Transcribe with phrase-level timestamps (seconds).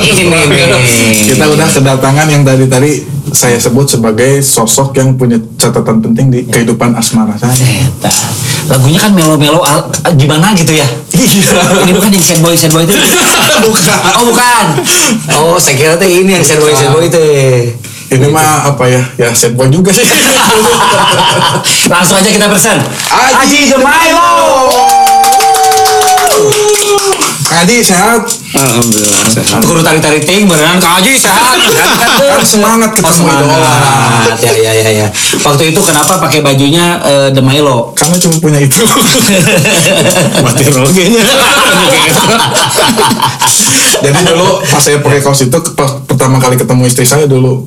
[0.00, 0.78] ini nih.
[1.34, 2.92] Kita udah kedatangan yang tadi tadi
[3.34, 7.54] saya sebut sebagai sosok yang punya catatan penting di kehidupan asmara saya.
[8.70, 9.60] Lagunya kan melo-melo
[10.16, 10.86] gimana gitu ya?
[11.14, 12.94] Ini bukan yang sad boy sad boy itu.
[13.54, 13.98] Bukan.
[14.18, 14.66] Oh bukan.
[15.38, 17.22] Oh saya kira tuh ini yang sad boy sad boy itu.
[18.10, 19.02] Ini mah apa ya?
[19.14, 20.02] Ya sad boy juga sih.
[21.92, 22.82] Langsung aja kita pesan.
[23.14, 23.78] Aji the
[26.94, 27.16] Milo.
[27.54, 28.22] Adi sehat.
[28.54, 29.60] Alhamdulillah sehat.
[29.62, 31.58] Guru tari tari ting beneran Kak Aji sehat.
[32.18, 33.54] Kan semangat Oh ketemu idola.
[33.54, 35.06] semangat ya ya ya ya.
[35.42, 36.98] Waktu itu kenapa pakai bajunya
[37.30, 37.92] The Milo?
[37.94, 38.82] Karena cuma punya itu.
[40.44, 41.24] Mati rogenya.
[44.04, 47.64] Jadi dulu pas saya pakai kaos itu pas pertama kali ketemu istri saya dulu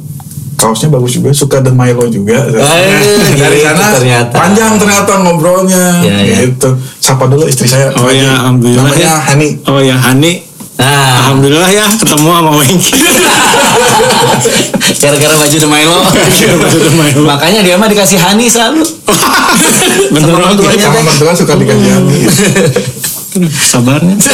[0.57, 4.33] kaosnya bagus juga suka The Milo juga Eh, dari gitu sana ternyata.
[4.33, 6.35] panjang ternyata ngobrolnya Ya, ya.
[6.43, 9.15] gitu sapa dulu istri saya Oh ya, alhamdulillah namanya ya.
[9.23, 10.43] Hani Oh ya, Hani.
[10.77, 12.93] Nah, Alhamdulillah ya ketemu sama Wengki.
[14.97, 15.99] gara-gara baju The Milo.
[16.05, 17.21] Gara-gara baju The Milo.
[17.25, 18.83] Makanya dia mah dikasih Hani selalu.
[20.13, 20.55] Bener Sama oke.
[20.59, 20.83] tuanya.
[20.83, 22.17] sama mertua suka dikasih Hani
[23.49, 24.15] Sabarnya.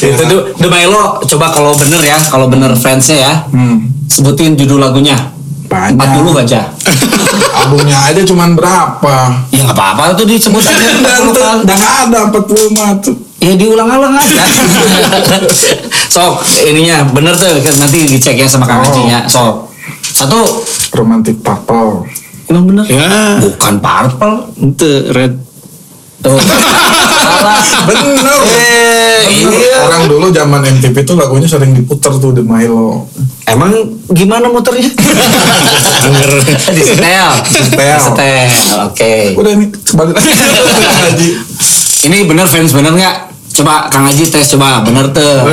[0.00, 4.06] itu tuh The Milo coba kalau bener ya, kalau bener fansnya ya, hmm.
[4.06, 5.16] sebutin judul lagunya.
[5.64, 6.60] banyak 40 aja.
[7.58, 9.16] albumnya aja cuman berapa
[9.50, 10.80] Ya nggak apa-apa tuh disebut aja.
[10.96, 11.60] dan 40 tuh kali.
[11.60, 14.42] udah nggak ada 40 mah tuh Ya diulang-ulang aja.
[16.08, 18.88] Sok ininya bener tuh nanti dicek ya sama Kang Oh.
[18.88, 19.28] Ajinya.
[19.28, 19.68] Sok
[20.08, 20.40] satu
[20.92, 22.08] romantic purple
[22.48, 22.84] emang bener?
[22.88, 24.36] Ya, Bukan purple.
[24.58, 25.36] itu red.
[26.18, 26.34] Tuh.
[27.88, 29.76] Bener Eh, iya.
[29.82, 33.06] orang dulu zaman MTV tuh lagunya sering diputer tuh The Milo
[33.44, 33.72] Emang
[34.08, 34.84] gimana muternya?
[36.00, 36.30] Anger.
[36.68, 37.28] Di setel.
[37.42, 37.96] Setel.
[37.96, 38.44] Di setel.
[38.84, 39.12] Oke.
[39.34, 41.30] udah ini kembali lagi
[42.04, 43.16] Ini bener fans bener nggak?
[43.50, 45.48] Coba Kang Haji tes coba bener tuh.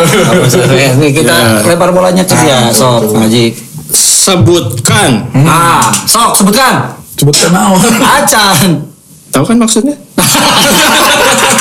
[0.95, 1.65] Nih kita Ya.
[1.65, 2.61] lempar bolanya ke dia.
[2.61, 3.09] Nah, Sok.
[3.09, 3.55] Kang Haji.
[3.89, 5.11] Sebutkan.
[5.41, 6.93] Ah, sok sebutkan.
[7.15, 8.83] sebutkan naon Acan.
[9.31, 9.95] Tahu kan maksudnya?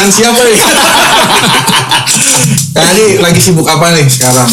[0.00, 0.56] dan siapa nih
[2.80, 4.48] Haji lagi sibuk apa nih sekarang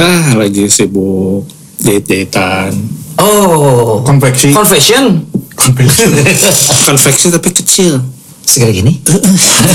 [0.00, 1.44] Ah, lagi sibuk
[1.80, 2.72] date-datean.
[3.20, 5.28] Oh, konveksi confession.
[6.88, 8.00] Konveksi tapi kecil.
[8.48, 8.96] Segala gini.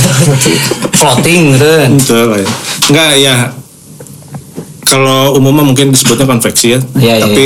[0.98, 1.70] Floating gitu.
[2.02, 2.50] Betul lah ya.
[2.90, 3.36] Enggak ya.
[4.86, 6.80] Kalau umumnya mungkin disebutnya konveksi ya.
[6.98, 7.46] Iya, iya, Tapi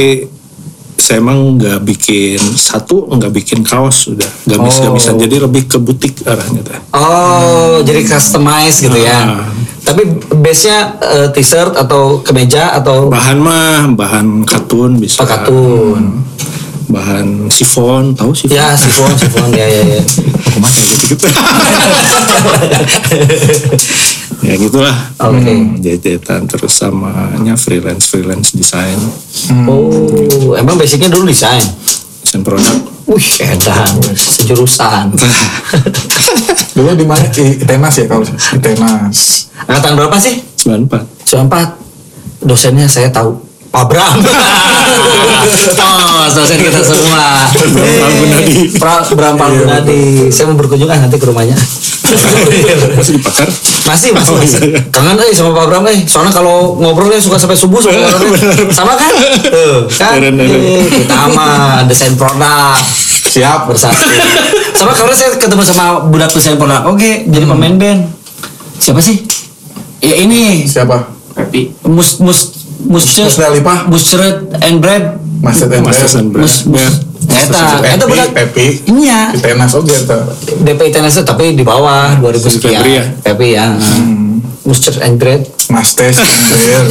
[1.00, 4.28] saya emang nggak bikin satu, nggak bikin kaos sudah.
[4.46, 4.94] Nggak bisa Oh.
[4.94, 5.10] bisa.
[5.16, 6.80] Jadi lebih ke butik arahnya teh.
[6.92, 9.40] Oh, jadi customize gitu ya.
[9.40, 9.44] Ah.
[9.80, 10.04] Tapi
[10.36, 15.24] base-nya eh, t-shirt atau kemeja atau Bahan mah bahan katun bisa.
[15.24, 16.28] pakatun.
[16.90, 18.54] Bahan sifon, tahu sifon?
[18.54, 20.02] Ya, sifon, sifon ya ya ya.
[20.02, 21.26] Aku mah kayak gitu-gitu.
[24.40, 24.96] ya gitulah.
[25.20, 25.52] Oke.
[25.52, 28.96] Hmm, Jajetan terus samanya freelance freelance desain,
[29.68, 31.62] Oh, emang basicnya dulu desain.
[32.24, 32.78] desain produk.
[33.10, 35.10] Wih, edan, sejurusan.
[36.78, 40.38] dulu di mana di tenas ya kalau di tenas Angkatan berapa sih?
[40.56, 42.46] 94 94.
[42.46, 43.49] Dosennya saya tahu.
[43.70, 44.14] Pak Bram.
[45.78, 47.46] oh, dosen kita semua.
[47.54, 48.56] Bram Gunadi.
[48.76, 50.02] Pra, Bram Pak Gunadi.
[50.30, 51.54] Saya mau berkunjung ah nanti ke rumahnya.
[52.90, 53.46] masih dipakar
[53.86, 54.60] Masih, masih, Oh, masih.
[54.66, 54.82] iya.
[54.90, 56.02] Kangen eh sama Pak Bram eh.
[56.04, 58.34] Soalnya kalau ngobrolnya suka sampai subuh sama Pak Bram.
[58.34, 58.74] eh.
[58.74, 59.14] Sama kan?
[59.46, 60.18] Tuh, kan?
[60.18, 62.74] Eh, Kita mah desain produk
[63.30, 64.10] siap bersatu.
[64.74, 66.90] sama kemarin saya ketemu sama budak desain produk.
[66.90, 68.10] Oke, jadi pemain band.
[68.82, 69.22] Siapa sih?
[70.02, 71.06] Ya ini siapa
[71.38, 71.70] Pepi.
[71.86, 73.86] Mus mus mus Mus Dalipah.
[73.86, 75.20] Musret and bread.
[75.40, 76.44] Master and Masters and Brand.
[76.44, 76.94] Mus mus.
[77.30, 78.30] Eta, eta Pepi budak.
[78.34, 79.20] Pepi Iya.
[79.30, 80.18] di tenas oke gitu
[80.62, 82.80] DP ITNS tapi di bawah 2000 sekian.
[82.80, 83.04] Febri ya?
[83.22, 83.66] Pepi ya.
[84.62, 85.42] Musret and bread.
[85.68, 86.90] Mastes Ember.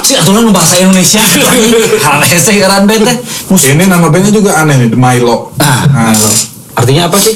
[0.00, 1.22] Si aturan bahasa Indonesia.
[2.04, 3.16] Hal hese ngaran band teh.
[3.48, 3.62] Mus.
[3.64, 6.14] ini nama bandnya juga aneh nih Milo Ah, Nah,
[6.74, 7.34] Artinya apa sih?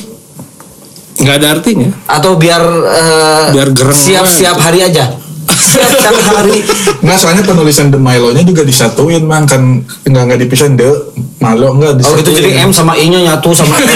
[1.15, 4.35] nggak ada artinya Atau biar eh, Biar gereng siap banget.
[4.37, 5.09] siap hari aja.
[5.47, 6.63] Siap hari.
[7.01, 9.61] Nggak soalnya penulisan The Milo nya juga disatuin mang kan
[10.03, 10.91] nggak nggak dipisahin The
[11.39, 12.19] Milo nggak Oh disatuin.
[12.21, 13.89] gitu jadi M sama I nya nyatu sama N.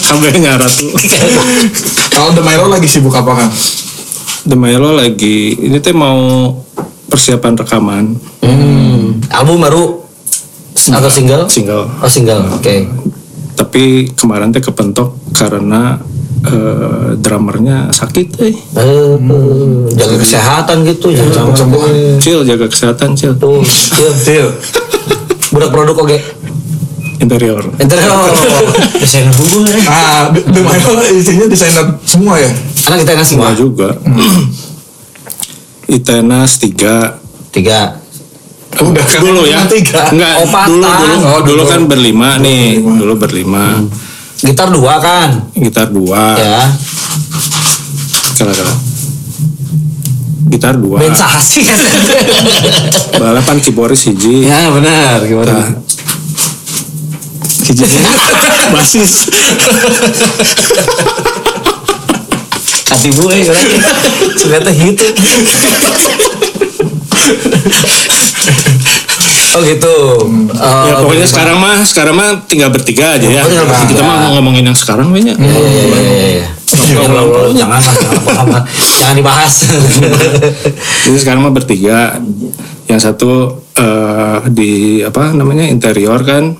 [0.00, 0.90] sampai nyarat tuh
[2.10, 3.48] Kalau The Milo lagi sibuk apa kan?
[4.42, 6.50] The Milo lagi ini teh mau
[7.06, 8.04] persiapan rekaman
[8.40, 10.00] Hmm, album baru
[10.72, 11.44] atau single?
[11.46, 12.74] single Oh single, oke.
[13.52, 16.00] tapi kemarin teh kepentok karena
[16.42, 19.14] eh, drummernya sakit eh Eh,
[19.92, 21.82] jaga kesehatan gitu, jangan Cepat sembuh.
[22.18, 24.46] Cil jaga kesehatan Cil Tuh, Cil, Cil.
[25.50, 26.18] Budak produk oke.
[27.20, 28.32] interior Interior.
[28.96, 29.84] Desainer bunga ya.
[29.86, 32.48] Ah, Milo isinya desainer semua ya?
[32.86, 33.58] Anak kita ngasih Enggak wah.
[33.58, 33.88] juga.
[35.86, 37.18] Itenas tiga.
[37.50, 37.98] Tiga.
[38.78, 39.66] Udah kan dulu ya.
[39.66, 40.06] tiga.
[40.08, 40.66] Enggak, Oh, patah.
[40.70, 41.62] dulu dulu, Oh, dulu dulu.
[41.66, 42.78] kan berlima nih.
[42.78, 42.96] berlima.
[42.96, 43.64] Dulu berlima.
[44.40, 45.52] Gitar dua kan?
[45.52, 46.32] Gitar dua.
[46.40, 46.60] Ya.
[48.40, 48.74] Kala kala.
[50.48, 50.96] Gitar dua.
[50.96, 51.78] Band sahasi kan?
[53.20, 54.48] Balapan keyboardis hiji.
[54.48, 55.20] ya benar.
[55.28, 55.76] Gimana?
[57.68, 57.84] Hiji
[58.72, 59.28] basis.
[62.90, 63.58] Hati gue kan?
[64.40, 65.06] Ternyata gitu.
[69.50, 69.94] Oh gitu.
[70.54, 71.32] Oh, ya pokoknya gitu.
[71.34, 73.42] sekarang mah sekarang mah tinggal bertiga aja ya.
[73.42, 73.90] Oh, bertiga.
[73.96, 75.34] Kita mah mau ngomongin yang sekarang kayaknya.
[75.38, 76.48] Iya, iya, iya, iya, iya.
[76.70, 77.82] Jangan, jangan,
[78.98, 79.54] jangan, dibahas.
[81.06, 82.18] Jadi sekarang mah bertiga.
[82.86, 83.30] Yang satu
[83.74, 86.54] eh, di apa namanya interior kan,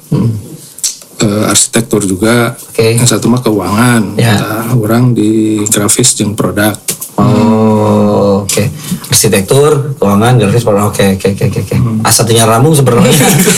[1.21, 2.57] Eh, arsitektur juga.
[2.57, 2.97] Oke.
[2.97, 4.17] Yang satu mah keuangan.
[4.17, 6.73] Nah, orang di grafis jeung produk.
[7.21, 8.65] Oh, oke.
[9.13, 10.65] Arsitektur, keuangan, grafis.
[10.65, 11.61] Oke, oke, oke, oke.
[11.61, 11.75] oke.
[11.77, 12.01] Hmm.
[12.03, 13.13] Asal tinggal rambung sebenarnya.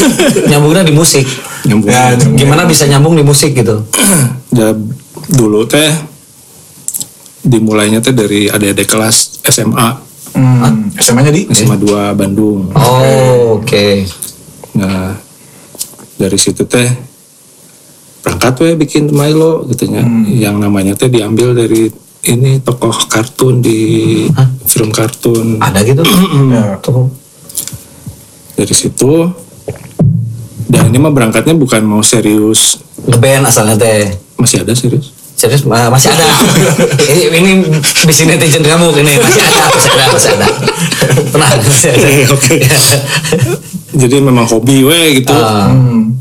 [0.51, 1.25] Nyambungnya di musik.
[1.65, 1.89] Nyambung.
[1.89, 3.83] Ya, Gimana bisa nyambung di musik gitu?
[4.53, 4.77] Ya,
[5.33, 5.89] dulu teh
[7.41, 11.45] dimulainya teh dari adik-adik kelas SMA Hmm, SMA-nya di?
[11.53, 12.73] SMA 2 Bandung.
[12.73, 14.09] Oh, oke.
[14.81, 15.13] Nah,
[16.17, 16.89] dari situ teh
[18.25, 20.01] berangkat we bikin Milo gitu nya.
[20.25, 23.81] Yang namanya teh diambil dari ini tokoh kartun di
[24.67, 25.59] film kartun.
[25.59, 26.03] Ada gitu?
[26.53, 26.77] Ya.
[28.53, 29.33] Dari situ
[30.69, 32.79] dan ini mah berangkatnya bukan mau serius.
[33.09, 34.13] Ngeband asalnya teh.
[34.39, 35.11] Masih ada serius.
[35.35, 36.29] Serius ma- masih ada.
[37.11, 37.53] ini ini
[38.07, 40.47] bisi netizen kamu ini masih ada, masih ada, masih ada.
[41.33, 42.09] Tenang, masih ada.
[42.37, 42.57] Oke.
[44.07, 45.35] Jadi memang hobi we gitu.
[45.35, 46.17] Hmm.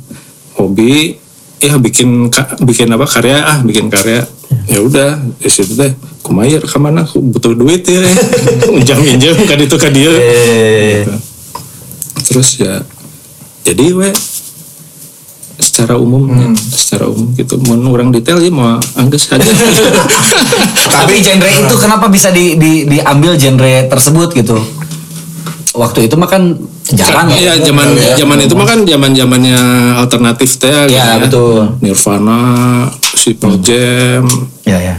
[0.57, 1.15] hobi
[1.62, 2.31] ya bikin
[2.65, 4.25] bikin apa karya ah bikin karya
[4.69, 5.10] ya udah
[5.42, 5.92] di situ teh
[6.22, 8.02] kumaha ke mana aku butuh duit ya
[8.75, 11.06] unjang injam kan itu kan dia eh,
[12.28, 12.81] terus ya
[13.66, 14.10] jadi we
[15.62, 19.46] secara umum ya, secara umum gitu mau orang detail ya mau angges aja
[21.02, 24.57] tapi genre itu kenapa bisa di, di, diambil genre tersebut gitu?
[25.72, 26.52] Waktu itu mah kan
[26.92, 27.72] jarang Iya, ya.
[27.72, 28.14] zaman ya.
[28.19, 29.60] zaman itu mah kan zaman zamannya
[30.04, 31.80] alternatif teh gitu Iya, betul.
[31.80, 32.40] Nirvana,
[33.21, 34.25] si Pearl Jam.
[34.63, 34.95] Ya ya.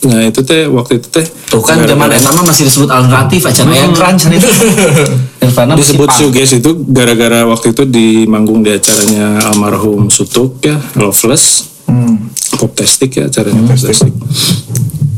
[0.00, 3.44] Nah, itu teh waktu itu teh Tuh kan zaman gara-gara- eta mah masih disebut alternatif
[3.44, 4.48] aja yang crunch kan itu.
[5.40, 11.68] Nirvana disebut shoegaze itu gara-gara waktu itu di manggung di acaranya almarhum Sutuk ya Loveless
[11.84, 12.30] Hmm.
[12.54, 14.14] Poptastic ya acaranya Poptastic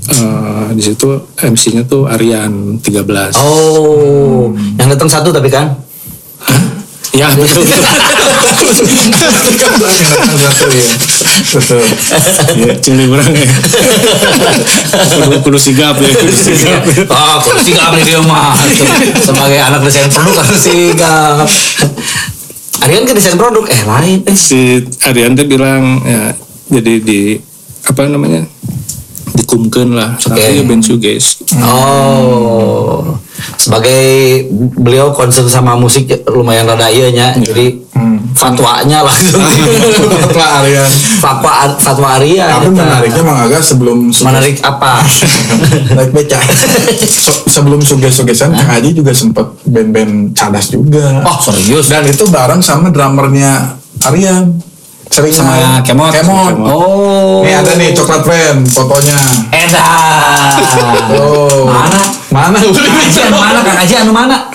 [0.02, 1.04] Eh, di situ
[1.36, 5.78] MC-nya tuh Aryan 13 Oh, yang datang satu tapi kan?
[7.12, 7.62] ya betul
[10.42, 10.86] Satu ya.
[11.32, 11.82] Betul.
[12.60, 13.48] ya cili berang ya
[15.16, 18.52] kudu, kudu sigap ya kudu sigap Oh, kalau sigap nih dia mah.
[19.18, 21.46] Sebagai anak desain produk harus sigap.
[22.82, 24.18] Aryan kan desain produk, eh lain.
[24.26, 24.34] Eh.
[24.34, 26.34] si Aryan teh bilang ya
[26.68, 27.20] jadi di
[27.82, 28.42] apa namanya
[29.32, 30.34] dikumken lah Oke.
[30.34, 33.16] tapi ya band shoegaze Oh,
[33.54, 34.02] sebagai
[34.76, 37.76] beliau concern sama musik lumayan rada iya nya, jadi
[38.32, 39.42] fatwanya langsung.
[40.32, 40.90] Pak Aryan.
[41.18, 42.44] fatwa fatwa Arya.
[42.50, 42.82] Tapi eta.
[42.82, 45.00] menariknya Mang Aga sebelum Menarik apa?
[45.96, 46.38] Naik beca.
[47.24, 51.22] Se- sebelum suges-sugesan Kang Haji juga sempat band-band cadas juga.
[51.22, 51.86] Oh serius?
[51.86, 54.60] Dan itu bareng sama drummernya Aryan.
[55.12, 55.84] Sering Sama.
[55.84, 56.08] Kemot.
[56.08, 56.56] Kemot.
[56.64, 57.44] Oh.
[57.44, 59.12] Nih ada nih coklat friend fotonya.
[59.52, 60.56] Edan.
[61.12, 61.68] Oh.
[61.68, 62.00] Mana?
[62.32, 62.56] Mana?
[62.56, 63.60] Aji mana?
[63.60, 64.48] Kang Aji anu mana?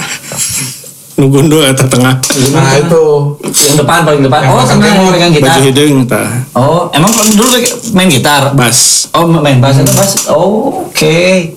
[1.17, 2.13] Nunggundo eta tengah
[2.53, 3.05] Nah itu.
[3.41, 4.39] Yang depan paling depan.
[4.39, 5.49] Yang Oh, sama yang pegang gitar.
[5.49, 7.57] baju hidung tah Oh, emang dulu
[7.91, 8.53] main gitar?
[8.53, 10.11] bass Oh, main bass itu bass.
[10.27, 11.53] Oh, Oke.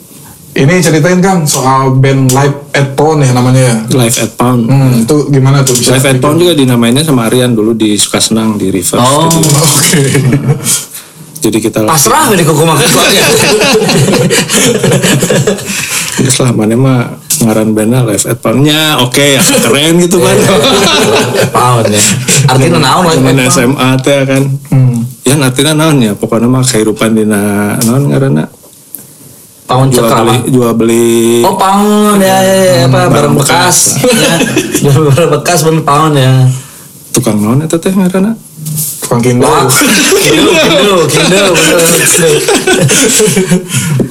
[0.51, 3.75] Ini ceritain Kang soal band Live at Pound ya namanya ya.
[3.95, 5.95] live at pound Hmm, itu gimana tuh bisa?
[5.95, 9.31] live at pound juga dinamainnya sama Aryan dulu di Sukasenang di River Oh.
[9.31, 10.03] Oke.
[11.41, 12.89] jadi kita Pasrah beli kuku makan
[16.13, 17.01] terus lah mana mah
[17.41, 20.37] ngaran bandnya live at poundnya oke ya keren gitu kan
[21.51, 22.03] Pound ya.
[22.47, 23.15] Artinya naon lah.
[23.17, 25.03] Zaman SMA teh kan Hmm.
[25.23, 28.45] ya artinya naon ya pokoknya mah kehidupan dina naon ngaranna
[29.65, 34.03] Pound jual beli jual beli Oh pound ya, ya, ya apa barang barang bekas.
[34.03, 34.19] bekas.
[34.19, 34.35] ya.
[34.83, 36.33] Jual barang bekas bener pound ya.
[37.11, 38.35] tukang naon eta teh ngaranna
[39.11, 39.43] Tukang kindo,
[40.23, 42.31] kindo, kindo, bener, kindo.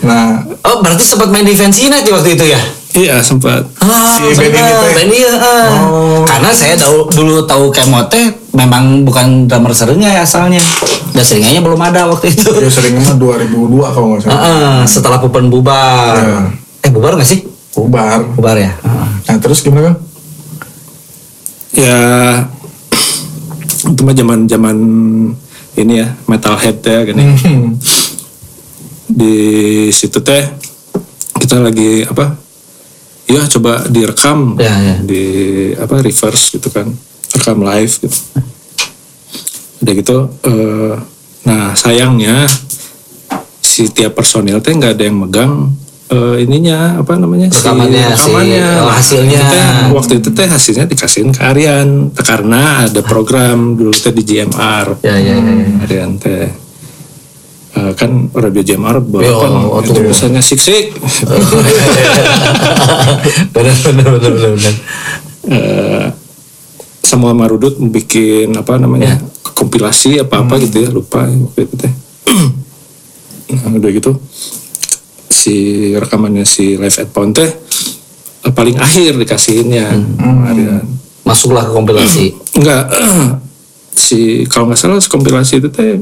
[0.04, 2.60] Nah, Oh, berarti sempat main di ya waktu itu ya?
[2.92, 4.92] iya sempat Ah, Si band ini teh.
[4.92, 5.68] band ah.
[5.88, 6.20] Oh.
[6.28, 10.60] Karena saya dahulu, dulu tahu kemot teh memang bukan drummer seringnya ya asalnya.
[11.16, 12.52] Dan seringnya belum ada waktu itu.
[12.60, 14.36] Ya seringnya mah 2002 kalau nggak salah.
[14.36, 16.20] Heeh, setelah Pupen bubar.
[16.20, 16.40] Iya.
[16.84, 17.48] Eh bubar nggak sih?
[17.72, 18.20] Bubar.
[18.36, 18.76] Bubar ya.
[18.76, 19.08] Heeh.
[19.32, 19.96] Nah terus gimana kan?
[21.70, 21.96] ya
[23.80, 24.78] itu mah zaman zaman
[25.80, 27.24] ini ya metalhead ya gini.
[27.24, 27.70] Hmm.
[29.10, 30.46] di situ teh
[31.42, 32.38] kita lagi apa
[33.26, 34.60] ya coba direkam.
[34.60, 34.96] Ya, ya.
[35.02, 35.24] di
[35.78, 36.92] apa reverse gitu kan.
[37.30, 38.20] Rekam live gitu.
[39.80, 40.94] Udah gitu eh,
[41.48, 42.46] nah sayangnya
[43.64, 45.54] si tiap personil teh nggak ada yang megang
[46.10, 49.42] eh, ininya apa namanya si Rekamannya, si, oh, hasilnya.
[49.46, 55.00] Teh, waktu itu teh hasilnya dikasihin ke Aryan karena ada program dulu teh di GMR
[55.06, 55.54] Ya ya ya.
[55.54, 55.66] ya.
[55.86, 56.50] Aryan teh
[57.70, 60.86] Eh, kan radio JMR Yo, baru kan oh, itu tulisannya sik sik
[63.54, 64.52] benar benar benar benar.
[64.58, 64.76] benar.
[65.54, 66.06] Eh,
[67.06, 69.22] semua marudut bikin apa namanya
[69.54, 71.94] kompilasi apa apa gitu ya lupa waktu itu teh
[73.54, 74.12] nah, udah gitu
[75.30, 75.56] si
[75.94, 77.50] rekamannya si live at Pound teh
[78.44, 79.86] eh, paling akhir dikasihinnya
[80.50, 80.86] Aryan.
[81.24, 82.26] Masuklah ke kompilasi.
[82.58, 82.84] enggak
[84.10, 86.02] si kalau nggak salah kompilasi itu teh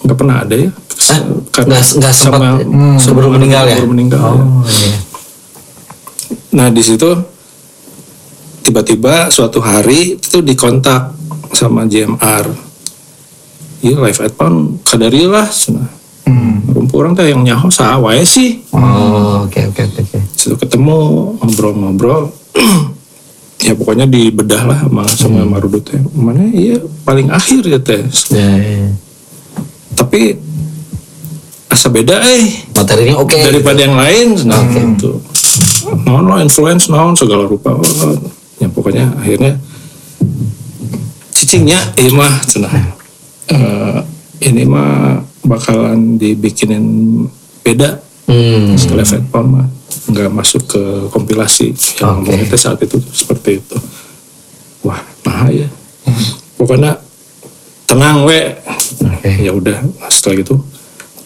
[0.00, 1.18] nggak pernah ada ya Hah?
[1.50, 3.76] Nggak nggak sempat sama- hmm, sebelum meninggal ya.
[3.76, 4.44] sebelum meninggal ya.
[4.44, 4.94] Oh iya.
[6.50, 7.10] Nah di situ
[8.60, 11.16] tiba-tiba suatu hari itu dikontak
[11.50, 12.46] sama JMR.
[13.80, 15.48] Iya live at pound kadari lah.
[16.30, 16.62] Hmm.
[16.94, 18.62] Orang teh yang nyaho sawae sih.
[18.70, 20.00] Oh oke oke oke.
[20.06, 20.18] oke.
[20.38, 20.98] Situ ketemu
[21.42, 22.30] ngobrol-ngobrol.
[23.66, 25.98] ya pokoknya dibedah lah sama sama Marudut teh.
[26.14, 28.06] Mana iya paling akhir ya teh.
[28.30, 28.90] Ya, ya, ya.
[29.98, 30.38] Tapi
[31.70, 33.38] asa beda eh Materinya oke.
[33.38, 35.22] daripada yang lain nah gitu
[36.02, 38.18] non lo influence non segala rupa Oh,
[38.58, 39.54] ya pokoknya akhirnya
[41.30, 42.98] cicingnya ini mah cenah
[43.50, 43.98] Eh,
[44.46, 46.84] ini mah bakalan dibikinin
[47.64, 48.00] beda.
[48.30, 48.78] Hmm.
[48.78, 49.66] sekali Fatpon mah
[50.06, 52.30] nggak masuk ke kompilasi yang Oke.
[52.30, 53.76] ngomongnya saat itu seperti itu.
[54.86, 55.66] Wah nah ya
[56.54, 56.94] pokoknya
[57.90, 58.54] tenang we.
[59.02, 59.30] Oke.
[59.42, 60.54] ya udah setelah itu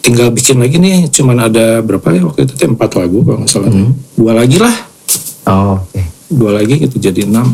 [0.01, 1.05] tinggal bikin lagi nih.
[1.13, 2.53] Cuman ada berapa ya waktu itu?
[2.65, 3.69] Empat lagu kalau nggak salah.
[4.17, 4.75] Dua lagi lah.
[5.45, 6.01] Oh, oke.
[6.33, 7.53] dua lagi gitu jadi enam.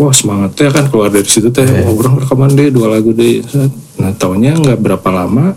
[0.00, 1.68] Wah semangatnya kan keluar dari situ teh.
[1.68, 3.44] Wah orang rekaman deh dua lagu deh
[3.96, 5.54] nah taunya nggak berapa lama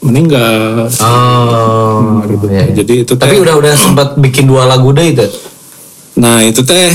[0.00, 2.22] meninggal Oh.
[2.24, 2.46] Gitu.
[2.48, 2.74] iya, iya.
[2.74, 5.26] jadi itu teh Tapi udah udah sempat bikin dua lagu deh itu.
[6.14, 6.88] nah itu teh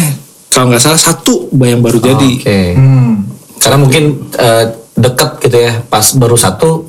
[0.47, 2.59] kalau nggak salah satu yang baru jadi Oke.
[2.73, 3.13] Hmm.
[3.57, 6.85] Karena mungkin eh, dekat gitu ya, pas baru satu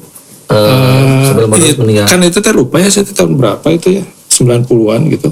[0.47, 2.07] eh, Eh, sebelum baru iya, meninggal.
[2.07, 5.29] kan itu teh lupa ya saya teh tahun berapa itu ya 90-an gitu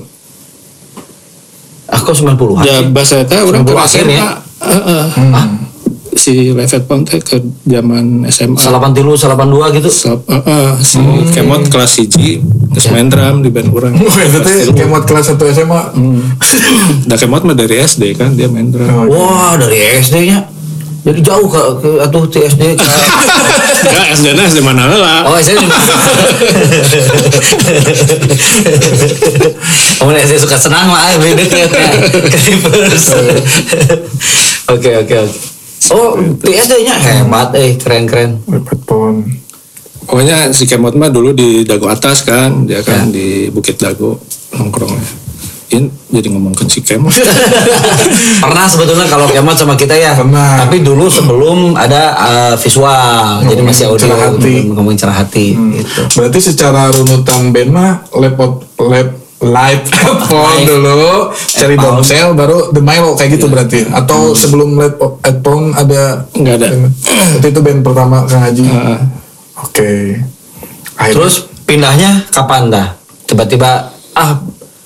[1.92, 2.62] Aku 90-an.
[2.62, 4.25] ya bahasa saya orang 90 ke akhir SMA ya?
[4.62, 5.07] Heeh.
[6.23, 9.91] Si Live at Pound teh ke zaman SMA Salapan tilu, salapan dua gitu.
[9.91, 11.02] Sap- heeh, si
[11.35, 12.38] Kemot kelas hiji
[12.71, 13.93] terus main drum di band orang
[14.29, 15.83] itu teh kemot kelas 1 SMA.
[17.11, 20.47] Nah Kemot mah dari SD kan dia main drum Oh, Wah, dari SD-nya.
[21.02, 22.87] Jadi jauh ke, ke atuh ti SD ke
[23.83, 25.59] Enggak SD nya SD mana lah Oh, SD.
[29.99, 31.67] Kamu SD suka senang lah, beda ya.
[32.23, 33.11] Ke reverse.
[34.71, 35.51] Oke, oke, oke.
[35.91, 38.39] Oh, PSD-nya hebat, eh keren-keren.
[38.47, 39.27] Lepet pon.
[40.07, 44.19] Pokoknya si Kemot mah dulu di Dago atas kan dia kan di Bukit Dago
[44.51, 45.23] nongkrongnya
[45.73, 47.15] ini jadi ngomongkan si Kemot
[48.43, 50.12] Pernah sebetulnya kalau kiamat sama kita ya.
[50.12, 50.67] Pernah.
[50.67, 54.55] Tapi dulu sebelum ada uh, visual, jadi masih audio cerah hati.
[54.69, 56.03] ngomongin cerah hati gitu.
[56.19, 59.82] Berarti secara runutan band mah lepot lep live
[60.30, 60.66] phone Live.
[60.70, 63.90] dulu, cari bombshell baru The Milo kayak gitu berarti.
[63.90, 64.96] Atau sebelum live
[65.42, 66.68] phone ada nggak ada
[67.37, 68.64] Berarti itu band pertama Kang Haji.
[68.64, 68.99] Heeh.
[69.58, 69.90] Oke.
[70.94, 71.34] Akhirnya Terus
[71.66, 72.87] pindahnya kapan dah?
[73.26, 74.38] Tiba-tiba ah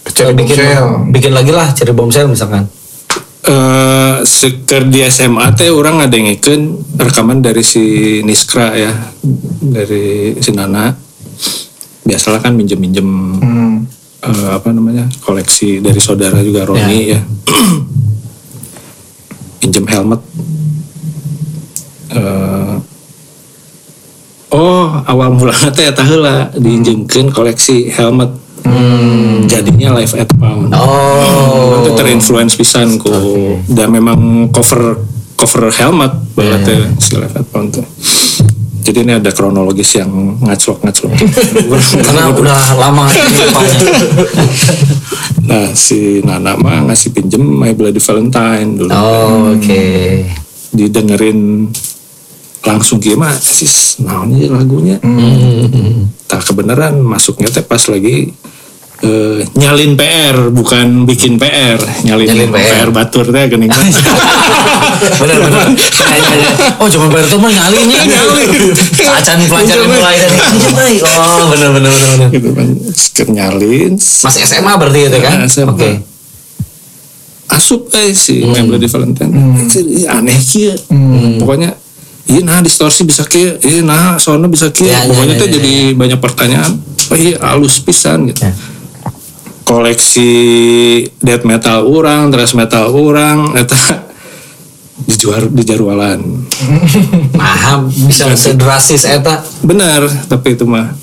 [0.06, 0.86] Cari bikin bombshell.
[1.10, 2.64] bikin lagi lah cari bombshell misalkan.
[3.46, 6.34] eh seker di SMA teh orang ada yang
[6.98, 8.90] rekaman dari si Niskra ya
[9.62, 10.90] dari si Nana
[12.02, 13.74] biasalah kan minjem minjem hmm,
[14.28, 17.20] apa namanya koleksi dari saudara juga Roni ya,
[19.60, 20.20] pinjem helmet.
[22.10, 22.74] Eh,
[24.50, 28.30] oh awal mulanya teh tahu lah diinjemkeun koleksi helmet.
[29.46, 30.74] Jadinya live at pound.
[30.74, 31.86] Oh.
[31.86, 33.14] itu terinfluence pisan ku.
[33.70, 34.98] Dan memang cover
[35.38, 36.74] cover helmet banget Iya.
[36.74, 37.86] ya si live at pound tuh
[38.86, 41.10] jadi ini ada kronologis yang ngaclok ngaclok
[42.06, 43.78] Karena udah lama lupanya.
[45.50, 48.90] nah si Nana mah ngasih pinjem My Bloody Valentine dulu.
[48.94, 49.82] Oh, oke.
[50.76, 51.66] didengerin
[52.62, 54.04] langsung gimana sih?
[54.06, 55.02] Naonnya lagunya.
[56.30, 58.30] Tak kebenaran masuknya teh pas lagi
[58.98, 62.64] eh, nyalin PR bukan bikin PR nyalin, Nyalin PR.
[62.78, 63.76] PR batur teh geuning mah.
[65.20, 65.66] bener bener.
[65.76, 66.52] Ya, ya, ya.
[66.78, 68.44] oh cuma bayar tuh mah nyalinya nyali
[69.02, 70.36] acan pelajaran Cuma- mulai dari
[71.10, 72.28] oh bener bener bener bener.
[72.30, 72.66] Gitu kan.
[73.28, 73.92] Nyalin.
[73.96, 75.36] Masih SMA berarti itu kan?
[75.44, 75.68] SMA.
[75.68, 75.90] oke.
[77.48, 78.58] Asup eh si Hmm.
[78.66, 79.30] Melody Valentine.
[79.70, 80.74] Ih, aneh kia.
[81.38, 81.78] Pokoknya
[82.26, 83.54] iya nah distorsi bisa kia.
[83.56, 84.88] Iya nah soalnya bisa kia.
[84.88, 86.72] Ya, ya, pokoknya ya, tuh ya, jadi banyak pertanyaan.
[87.06, 88.42] Oh iya halus pisan gitu.
[88.42, 88.52] Ya.
[89.66, 90.30] Koleksi
[91.18, 93.74] death metal orang thrash metal orang eta
[95.10, 96.46] dijual di jarwalan
[97.34, 99.42] nah bisa sedrastis eta.
[99.66, 100.94] Benar tapi itu mah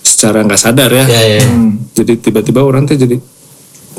[0.00, 1.44] secara nggak sadar ya, ya ya
[1.92, 3.20] jadi tiba-tiba orang teh jadi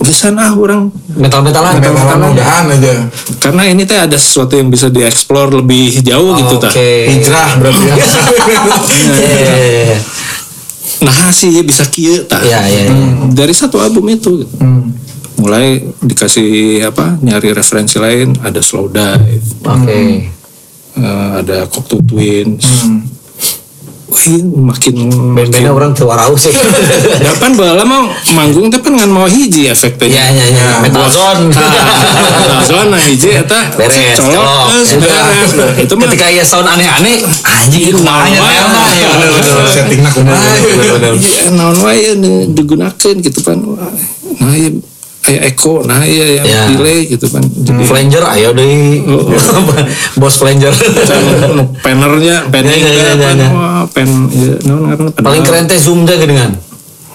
[0.01, 3.05] bisa nah orang metal metalan Metal mudahan aja.
[3.37, 6.73] karena ini teh ada sesuatu yang bisa dieksplor lebih jauh gitu oke tah.
[6.73, 8.05] Hijrah berarti ya.
[11.01, 12.93] Nah sih bisa kieu tah Iya, iya, iya.
[13.29, 14.55] dari satu album itu gitu.
[14.57, 14.93] Hmm.
[15.35, 20.01] mulai dikasih apa nyari referensi lain ada slow dive oke
[20.93, 23.00] eh, ada Cocteau Twins Hmm.
[24.11, 26.51] Wih, makin band-bandnya orang terwarau sih
[27.25, 30.11] Dapan bala mau manggung teh kan ngan mau hiji efeknya.
[30.11, 30.71] Iya, iya, iya.
[30.83, 31.47] Metal Zone.
[31.47, 35.51] Metal zone nah hiji eta beres colok beres.
[35.55, 39.09] Nah, itu mah ketika ya sound aneh-aneh anjing itu Kumaha, ternyata ya
[39.71, 40.59] Settingnya kumaha.
[40.59, 43.57] bener iya, naon wae nu digunakeun gitu kan.
[43.63, 44.51] Nah,
[45.21, 46.61] aya echo, nah iya yang Ya.
[46.73, 47.41] delay gitu kan.
[47.45, 48.99] Jadi Flanger ayo deh
[50.19, 50.71] bos Flanger
[51.51, 53.49] nu pennernya, penning Iya, iya, iya, teh, pen, iya.
[53.51, 55.21] wah, pen iya naon ngaranna pen.
[55.21, 56.49] paling keren teh zoom teh dengan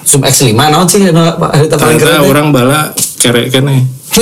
[0.02, 3.84] zoom X5 naon sih teh paling keren orang bala kere kene.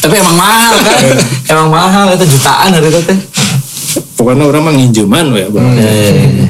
[0.00, 0.96] tapi emang mahal kan
[1.46, 3.18] emang mahal itu jutaan hari itu teh
[4.16, 5.76] Pokoknya orang mah nginjeman we Bang.
[5.76, 6.48] Ya, ya, ya.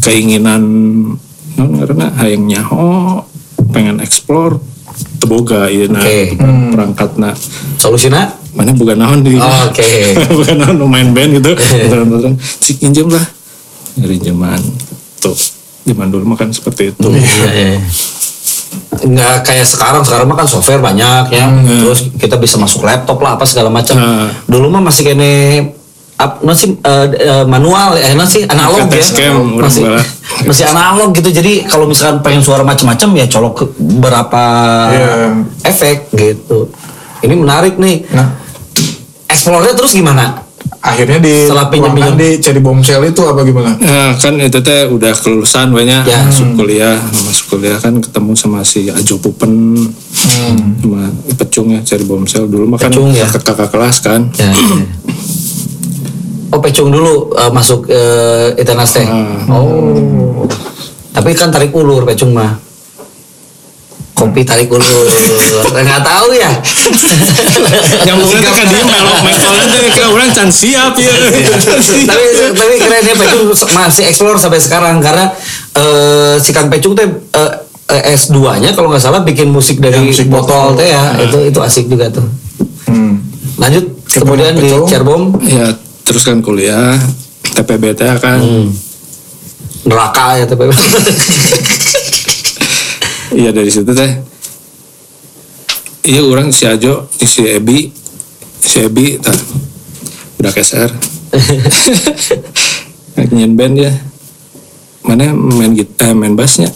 [0.00, 0.60] keinginan
[1.56, 3.20] non karena hayang nyaho
[3.70, 4.58] pengen explore
[5.20, 6.36] teboga iya nah Oke.
[6.74, 7.34] perangkat nah.
[7.80, 9.90] Solusinya mana bukan naon di Oh, oke.
[10.42, 11.54] bukan naon main band gitu.
[11.90, 13.22] Beneran cik injem lah.
[13.94, 14.58] Dari zaman
[15.22, 15.36] tuh
[15.86, 17.08] zaman dulu mah kan seperti itu.
[17.14, 17.78] Iya, iya.
[19.00, 20.02] nggak kayak sekarang.
[20.02, 21.46] Sekarang mah kan software banyak ya.
[21.86, 23.96] Terus kita bisa masuk laptop lah apa segala macam.
[23.96, 24.28] Hmm.
[24.50, 25.32] dulu mah masih kene
[26.20, 29.00] up, masih eh, eh, manual ya masih analog ya.
[29.32, 29.82] orang masih
[30.44, 31.32] masih analog gitu.
[31.32, 33.64] Jadi kalau misalkan pengen suara macam-macam ya colok ke
[33.98, 34.44] berapa
[34.92, 35.12] Iya.
[35.64, 36.68] efek gitu.
[37.20, 38.04] Ini menarik nih.
[38.10, 38.36] Nah,
[39.26, 40.44] explore terus gimana?
[40.80, 42.16] Akhirnya di Setelah pinjam-pinjam.
[42.16, 43.76] di cari bomsel itu apa gimana?
[43.76, 46.24] Nah, kan itu teh udah kelulusan banyak Ya.
[46.24, 49.76] masuk kuliah masuk kuliah kan ketemu sama si Ajo Pupen.
[50.80, 53.28] Sama Pecung ya cari bomsel dulu mah kan Pecung, ya.
[53.28, 54.20] kakak kakak kelas kan.
[54.34, 54.56] Ya, ya.
[56.50, 59.06] Oh pecung dulu eh, masuk eh, Itenas teh.
[59.06, 59.46] Ah.
[59.46, 60.42] Oh.
[61.10, 62.58] Tapi kan tarik ulur pecung mah.
[64.10, 65.06] Kopi tarik ulur.
[65.70, 66.50] Nggak tahu ya.
[68.04, 71.12] nyambungnya teh kan dia melok metalnya teh ke orang can siap ya
[72.08, 75.30] tapi tapi keren ya pecung masih explore sampai sekarang karena
[75.76, 77.52] eh, si Kang Pecung teh eh,
[77.90, 80.78] eh, S2-nya kalau nggak salah bikin musik dari Ya, musik botol botol.
[80.82, 81.02] teh ya.
[81.20, 82.26] Itu itu asik juga tuh.
[82.90, 83.22] Hmm.
[83.56, 84.86] Lanjut kemudian di Pecung.
[84.88, 85.70] Cerbom ya
[86.10, 86.98] terus kan kuliah
[87.54, 88.42] TPB teh kan.
[89.86, 90.66] Neraka ya tapi
[93.38, 94.10] iya dari situ teh.
[96.02, 97.94] Iya orang si Ajo si Ebi
[98.58, 99.38] si Ebi tah.
[100.42, 100.90] Udah KSR
[103.14, 103.92] nyanyiin band ya.
[105.06, 106.74] Mana main git eh, main bassnya?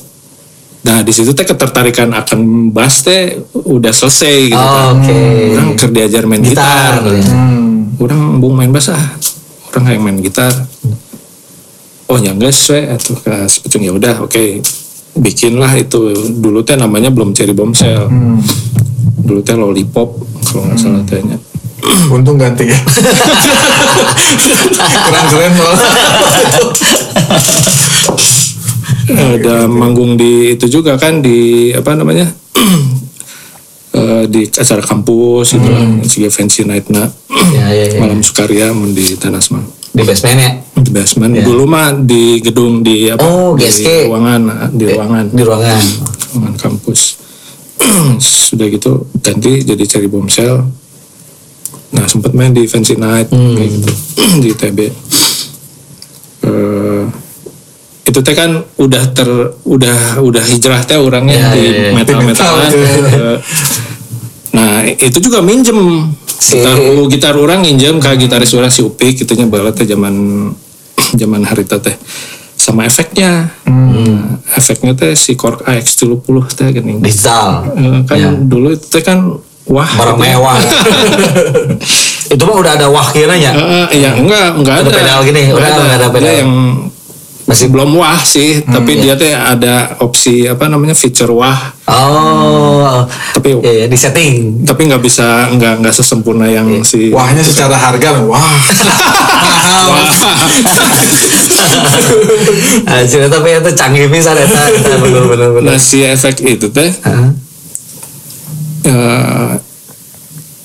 [0.85, 4.87] Nah di situ teh ketertarikan akan bass teh udah selesai gitu kan.
[4.95, 5.21] Oke.
[5.59, 7.54] orang kerja diajar main gitar, Gitar, ya.
[7.95, 8.05] Hmm.
[8.05, 9.05] orang bung main bass ah
[9.71, 10.51] orang yang main gitar
[12.07, 13.47] oh nyangges we atau ke
[13.79, 14.61] ya udah oke
[15.15, 18.39] bikinlah itu dulu teh namanya belum cherry bombshell Hmm.
[19.25, 21.39] dulu teh lollipop kalau nggak salah tehnya
[22.09, 22.79] Untung ganti ya.
[25.05, 25.77] Keren-keren loh.
[29.05, 32.25] ada manggung di itu juga kan di apa namanya
[34.05, 35.81] Eh, di acara kampus gitu lah.
[36.03, 37.09] Si fancy night na
[37.51, 37.99] Ya, ya, ya.
[37.99, 40.51] malam sukaria mun di Tanasma di basement ya.
[40.77, 41.33] di basement.
[41.39, 43.23] Dulu mah di gedung di apa?
[43.23, 43.65] Oh, di
[44.03, 45.25] ruangan di ruangan.
[45.31, 45.83] Di ruangan.
[46.31, 47.01] ruangan kampus.
[48.49, 50.63] Sudah gitu ganti jadi cari bomsel
[51.91, 53.55] nah sempat main di fancy night Hmm.
[53.55, 53.91] kayak gitu.
[54.43, 54.79] Di TB
[56.45, 57.03] Eh,
[58.05, 59.29] itu teh kan udah ter
[59.65, 61.91] udah udah hijrah teh orangnya Ya, di ya, ya.
[61.95, 63.33] metal metalan metal, ya.
[64.75, 69.23] Nah itu juga minjem Si gitar, oh, gitar orang injem ke gitaris orang si Upik
[69.23, 70.13] gitu nya bala teh zaman
[71.21, 71.95] zaman harita teh
[72.53, 77.63] sama efeknya Nah, efeknya teh si Korg AX30 teh gini digital.
[77.73, 78.31] Eh, kan Ya.
[78.35, 80.27] dulu itu teh kan wah Barang gitu.
[80.27, 80.59] mewah.
[82.35, 83.55] itu mah udah ada wah kiranya.
[83.89, 86.35] Eh, ya enggak enggak Ada ada pedal gini, Enggak udah ada Dia pedal.
[86.35, 86.53] yang
[87.45, 89.15] masih belum wah sih tapi iya.
[89.17, 93.05] dia teh ada opsi apa namanya feature wah Oh.
[93.37, 94.65] Tapi- ya, ya, di setting.
[94.65, 96.81] tapi nggak bisa nggak nggak sesempurna yang Iya.
[96.81, 98.41] si Wahnya secara harga wah.
[99.93, 100.09] wah
[102.89, 105.69] Anjir, tapi itu canggih eta, eta bener bener bener.
[105.69, 107.29] nah si efek itu teh Hah?
[108.85, 109.53] eh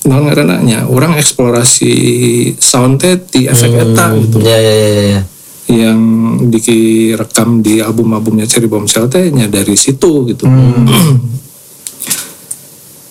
[0.08, 0.24] non
[0.64, 1.92] nya orang eksplorasi
[2.56, 5.20] sound teh di efek eta gitu ya ya ya, ya.
[5.72, 6.00] Yang
[6.44, 10.44] direkam di album-albumnya Cherry Bombshell nya dari situ gitu.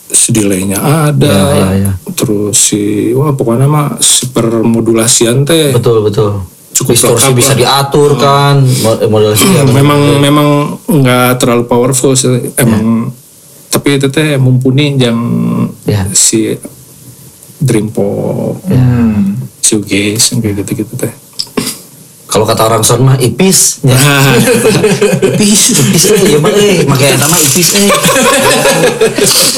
[0.09, 1.91] si delay-nya ada, Ya, ya, ya.
[2.11, 2.81] terus si
[3.13, 6.43] wah pokoknya mah si permodulasian teh Betul betul.
[6.69, 7.57] Cukup Distorsi lengkap bisa lah.
[7.57, 9.51] diatur kan, mo- model sih.
[9.69, 10.47] memang memang
[10.81, 13.11] nggak terlalu powerful sih emang
[13.67, 15.19] tapi itu teh mumpuni yang
[15.83, 16.09] Ya.
[16.09, 16.57] si
[17.55, 19.35] dream pop, Hmm.
[19.59, 21.13] shoegaze yang kayak gitu-gitu teh.
[22.29, 23.81] Kalau kata orang son mah ipis.
[23.81, 23.97] Ya.
[25.33, 27.89] Ipis, ipis eh, ya mah eh, makanya eta mah ipis eh.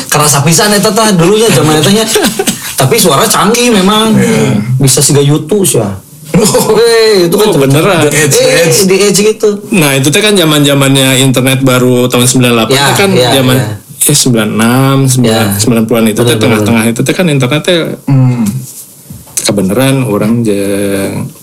[0.07, 2.07] Kerasa pisan eta tah dulu ya zaman eta nya.
[2.79, 4.15] Tapi suara canggih memang.
[4.79, 5.99] Bisa siga YouTube ya.
[6.71, 8.07] Weh, itu kan Oh, beneran.
[8.07, 8.27] Eh,
[8.87, 9.67] di edge gitu.
[9.75, 13.55] Nah itu teh kan zaman zamannya internet baru tahun 98 Ya, itu kan ya, zaman
[13.59, 13.67] ya.
[13.67, 15.41] ya 96, 9, Ya.
[15.59, 18.47] 90-an itu teh tengah-tengah itu teh kan internet teh Hmm.
[19.43, 21.40] kebenaran orang jeung non,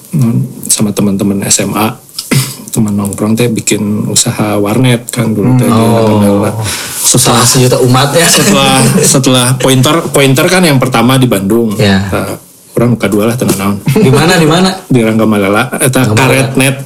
[0.67, 1.87] sama teman-teman SMA
[2.75, 6.51] teman nongkrong teh bikin usaha warnet kan dulu teh di Ranggawa.
[6.99, 8.27] Setelah sejuta umat ya.
[8.29, 12.05] setelah setelah pointer pointer kan yang pertama di Bandung Ya.
[12.05, 12.37] Nah,
[12.77, 14.71] orang muka dua lah tenang naon Di mana di mana?
[14.85, 16.77] di Rangga Malela eta Rangga karet net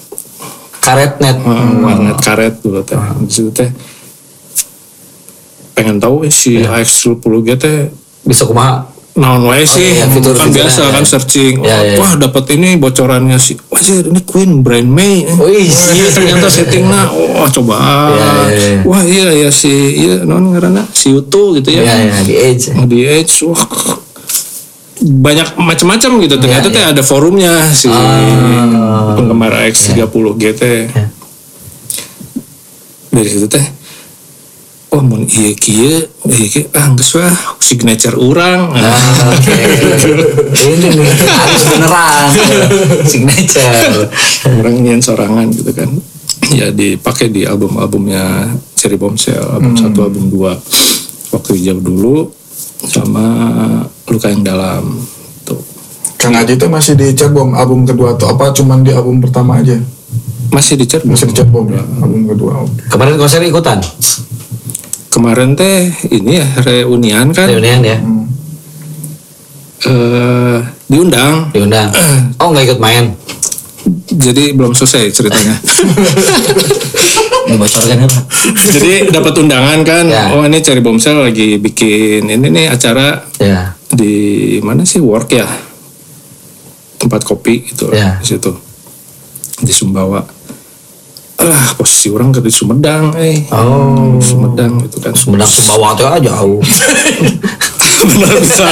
[0.78, 1.36] Karet net.
[1.38, 3.70] Heeh, warnet karet dulu teh di situ teh
[5.72, 7.76] pengen tahu eh, si AX10 G teh
[8.22, 8.86] Bisa kumaha?
[9.12, 10.90] Naon wae sih iya, fitur- kan biasa ya.
[10.90, 15.36] kan searching Ya, ya, wah dapat ini bocorannya si wajir ini Queen Brian May eh.
[15.36, 18.80] Wih, iya ternyata settingnya wah coba Ya, ya, ya.
[18.82, 19.68] wah iya ya si
[20.00, 22.72] iya non ngaranna si Utu gitu ya Ya ya di edge.
[22.86, 23.60] di Edge wah
[25.02, 29.12] banyak macam-macam gitu ternyata Ya, teh ada forumnya si Ah.
[29.12, 31.04] penggemar X30 GT Ya.
[33.10, 33.60] dari situ teh
[34.92, 39.52] oh mun iya kieu iya kieu ah geus wah signature urang Ah, Oke.
[40.62, 42.28] Ini nih harus beneran.
[43.02, 44.06] Signature.
[44.52, 45.88] orang nyian sorangan gitu kan
[46.50, 49.80] ya dipakai di album-albumnya Cherry Bombshell album Hmm.
[49.80, 50.52] satu album dua
[51.30, 52.28] waktu jauh dulu
[52.82, 53.24] sama
[54.04, 55.00] luka yang dalam
[55.42, 55.56] tuh
[56.14, 59.78] Kang Aji itu masih di Cerbom album kedua atau apa cuman di album pertama aja?
[60.52, 62.60] masih di Cherry Masih di Cerbom ya, album kedua.
[62.86, 63.80] Kemarin konser ikutan.
[65.12, 67.98] Kemarin teh ini ya reunian kan Reunian ya.
[69.82, 71.92] eh diundang Diundang.
[72.40, 73.12] Oh nggak ikut main.
[74.08, 75.58] jadi belum selesai ceritanya
[77.98, 78.20] apa?
[78.70, 80.30] jadi dapat undangan kan Ya.
[80.32, 83.74] oh ini Cherry Bombshell lagi bikin ini nih acara Ya.
[83.88, 84.14] di
[84.60, 85.46] mana sih work ya
[86.96, 88.22] tempat kopi gitu Ya.
[88.22, 88.54] di situ
[89.58, 90.22] di Sumbawa
[91.44, 94.18] ah posisi orang ke di Sumedang eh Oh.
[94.18, 96.60] Sumedang gitu kan Sumedang Sumbawa teh aja jauh.
[98.02, 98.66] benar bisa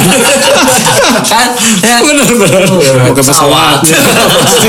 [1.22, 1.48] kan?
[1.80, 2.02] Ya.
[2.02, 4.68] benar benar mau ke pesawat pasti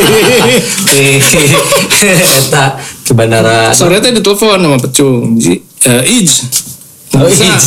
[2.05, 2.65] Eta
[3.01, 3.73] ke bandara.
[3.73, 6.29] sore teh ditelepon sama pecung Ji eh, Ij
[7.11, 7.27] Oh.
[7.27, 7.59] Ij.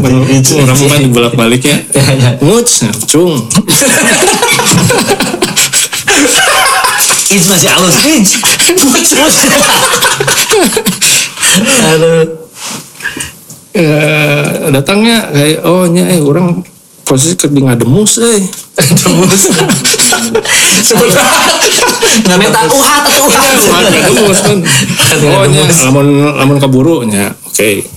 [0.00, 0.24] Bener,
[0.56, 2.30] orang mah dibolak balik ya Ya, ya.
[7.26, 7.96] Ij masih halus.
[8.06, 8.22] Ij.
[11.94, 12.24] Aduh.
[13.76, 16.64] Eh, datangnya kayak oh nya eh orang
[17.04, 18.40] posisi ke di ngademus eh
[18.76, 19.52] Tembus.
[22.24, 23.52] Nggak minta uhat atau uhat.
[23.68, 24.58] Ngademus kan
[25.28, 26.06] oh nya lamun
[26.40, 27.96] lamun kaburu nya oke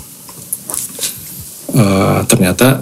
[1.69, 2.81] Eh, ternyata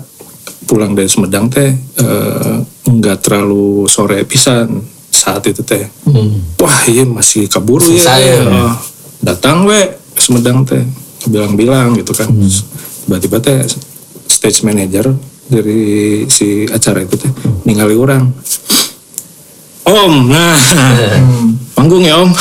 [0.63, 2.55] pulang dari Sumedang teh eh,
[2.87, 4.79] nggak terlalu sore pisan
[5.17, 5.89] saat itu teh.
[6.05, 6.45] Hmm.
[6.61, 8.77] wah iya masih kaburu Sisa ya, ya.
[9.25, 10.85] Datang we Sumedang teh.
[11.25, 12.29] Bilang-bilang gitu kan.
[12.29, 12.45] Hmm.
[13.09, 13.65] tiba-tiba teh
[14.29, 15.09] stage manager
[15.49, 17.31] dari si acara itu teh
[17.65, 18.29] ningali orang.
[19.87, 20.59] Om, nah.
[21.71, 22.27] Panggung ya Om.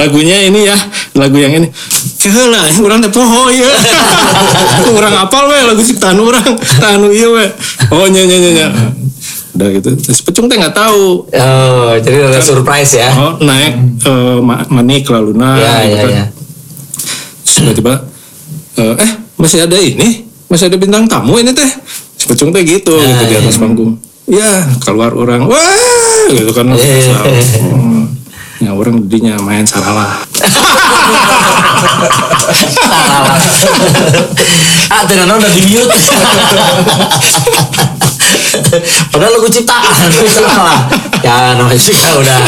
[0.00, 0.74] Lagunya ini ya,
[1.14, 1.68] lagu yang ini.
[2.18, 3.68] keheula urang teh poho ieu
[4.96, 7.46] urang apal we lagu ciptaan urang anu ieu we.
[7.92, 8.66] Oh nya nya nya nya
[9.54, 13.08] udah gitu terus pecung teh nggak tahu Oh, jadi ada surprise ya.
[13.14, 16.10] oh naik eh, ma- manik lalu nah Ya, gitu ya, kan.
[16.10, 16.24] ya.
[17.46, 17.92] Tiba-tiba
[18.76, 21.66] eh, eh masih ada ini masih ada bintang tamu ini teh
[22.14, 26.66] si pecung teh gitu Ya, gitu di atas panggung ya keluar orang wah gitu kan
[26.74, 27.14] Eh.
[27.62, 28.02] Oh.
[28.58, 30.18] ya orang dinya main Salah.
[34.88, 35.92] ah, ternyata udah di mute.
[39.12, 40.08] Padahal lagu ciptaan.
[40.34, 40.88] Salah.
[41.24, 42.40] Ya, namanya juga udah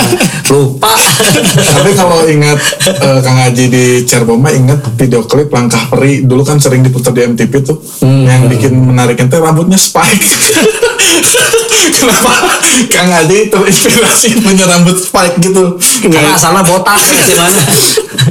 [0.53, 0.93] lupa.
[1.77, 6.45] Tapi kalau ingat eh, Kang Haji di Cirebon mah ingat video klip Langkah Peri dulu
[6.45, 10.25] kan sering diputar di MTV tuh yang bikin menariknya teh rambutnya spike.
[11.97, 12.33] Kenapa
[12.93, 15.81] Kang Haji terinspirasi punya rambut spike gitu?
[16.07, 17.62] Karena asalnya botak sih mana.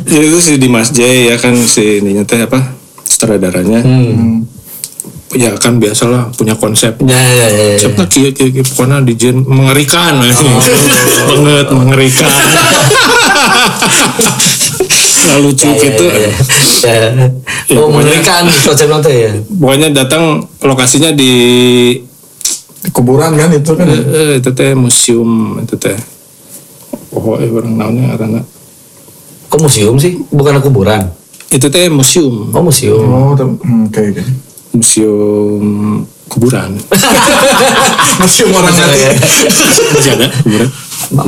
[0.05, 2.61] Jadi itu si Dimas J ya kan si ininya teh apa
[3.05, 3.81] sutradaranya
[5.35, 7.67] ya kan biasalah punya konsep Ya, ya, ya, ya.
[7.75, 9.03] konsepnya kia kia kia pokoknya
[9.37, 10.23] mengerikan
[11.27, 12.31] banget mengerikan
[15.25, 16.31] Nah, lucu Ya, ya, gitu ya, ya.
[16.85, 16.97] Ya.
[17.65, 19.31] Ya, Oh, mengerikan konsep nanti ya.
[19.51, 20.23] pokoknya datang
[20.59, 21.33] lokasinya di
[22.77, 23.83] Di kuburan kan itu kan.
[23.83, 25.97] eh, eh, itu teh museum itu teh
[27.09, 28.41] oh eh orang naonnya karena
[29.45, 30.13] Kok museum sih?
[30.29, 31.09] Bukan kuburan.
[31.47, 33.01] itu teh museum Oh, museum.
[33.01, 34.23] Oh, hmm, oke oke.
[34.75, 35.63] Museum
[36.27, 36.75] kuburan
[38.21, 38.99] Museum orang mati.
[38.99, 39.11] ya.
[39.87, 40.69] masih ada kuburan
[41.13, 41.21] Ma-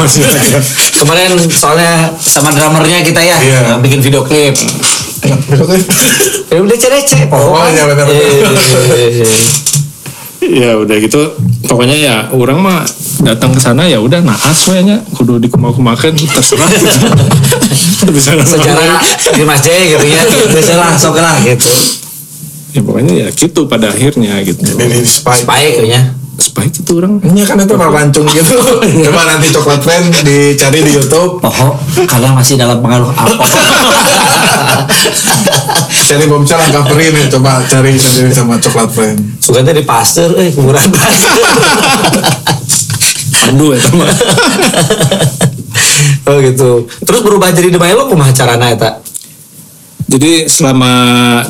[0.02, 0.58] Masih ada.
[0.92, 3.60] Kemarin soalnya sama drummernya kita ya Iya.
[3.70, 4.52] yang bikin video klip.
[5.54, 5.78] Oke.
[6.48, 8.08] Ya udah receh Oh, iya, benar.
[10.40, 11.20] ya udah gitu
[11.62, 12.80] pokoknya ya orang mah
[13.20, 16.88] datang ke sana ya udah naas we nya kudu dikumak-kumakan terserah gitu.
[18.08, 18.96] bisa Secara
[19.30, 20.22] di Mas Jay gitu ya.
[20.74, 21.68] Lah, sok lah gitu.
[22.76, 25.48] Ya pokoknya ya gitu pada akhirnya gitu Ini spike.
[25.48, 26.02] Baik kayaknya.
[26.38, 28.54] spike itu orang Ini kan itu rancung gitu.
[29.10, 31.42] Coba nanti coklat friend dicari di YouTube.
[31.42, 31.74] Oh,
[32.06, 33.44] kalian masih dalam pengaruh apa?
[36.08, 37.26] Cari bomcel langkah peri nih.
[37.26, 39.18] Coba cari sendiri sama coklat friend.
[39.42, 41.34] Sukanya di pasteur, eh kuburan pasteur.
[43.48, 44.12] pandu ya teman
[46.28, 46.70] oh gitu.
[46.84, 49.00] Terus berubah jadi The Milo kumaha carana eta?
[50.08, 50.92] jadi selama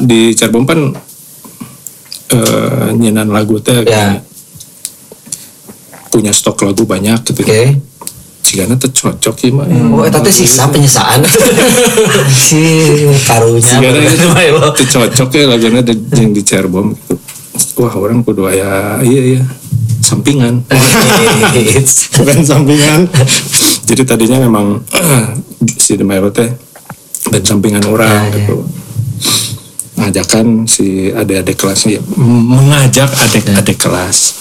[0.03, 0.81] di Cirebon kan
[2.31, 4.21] eh, nyenan lagu teh Ya.
[6.09, 7.79] punya stok lagu banyak gitu Oke.
[8.41, 11.21] Cigana tuh cocok ya mah Oh, eta teh sisa penyesaan.
[12.33, 12.65] si
[13.29, 14.01] karunya Cigana
[14.35, 14.73] Milo.
[14.73, 17.15] itu cocok ya lagunya di, yang di Cirebon gitu.
[17.77, 19.43] wah orang kudu aya iya iya
[20.01, 20.65] sampingan
[22.17, 23.05] bukan sampingan
[23.85, 24.81] jadi tadinya memang
[25.85, 26.49] si Demero teh
[27.29, 28.37] dan sampingan orang Ya, ya.
[28.41, 28.57] gitu
[29.99, 34.39] ngajakan si adik-adik kelasnya ya, mengajak adik-adik kelas.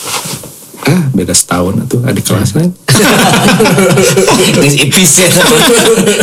[0.87, 2.71] Ah beda setahun tuh adik kelas lain.
[4.87, 5.29] Ipis ya.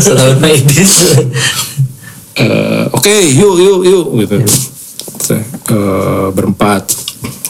[0.00, 0.92] Setahun mah ipis.
[2.34, 4.36] Eh, oke yuk yuk yuk gitu.
[5.34, 6.88] Eh, berempat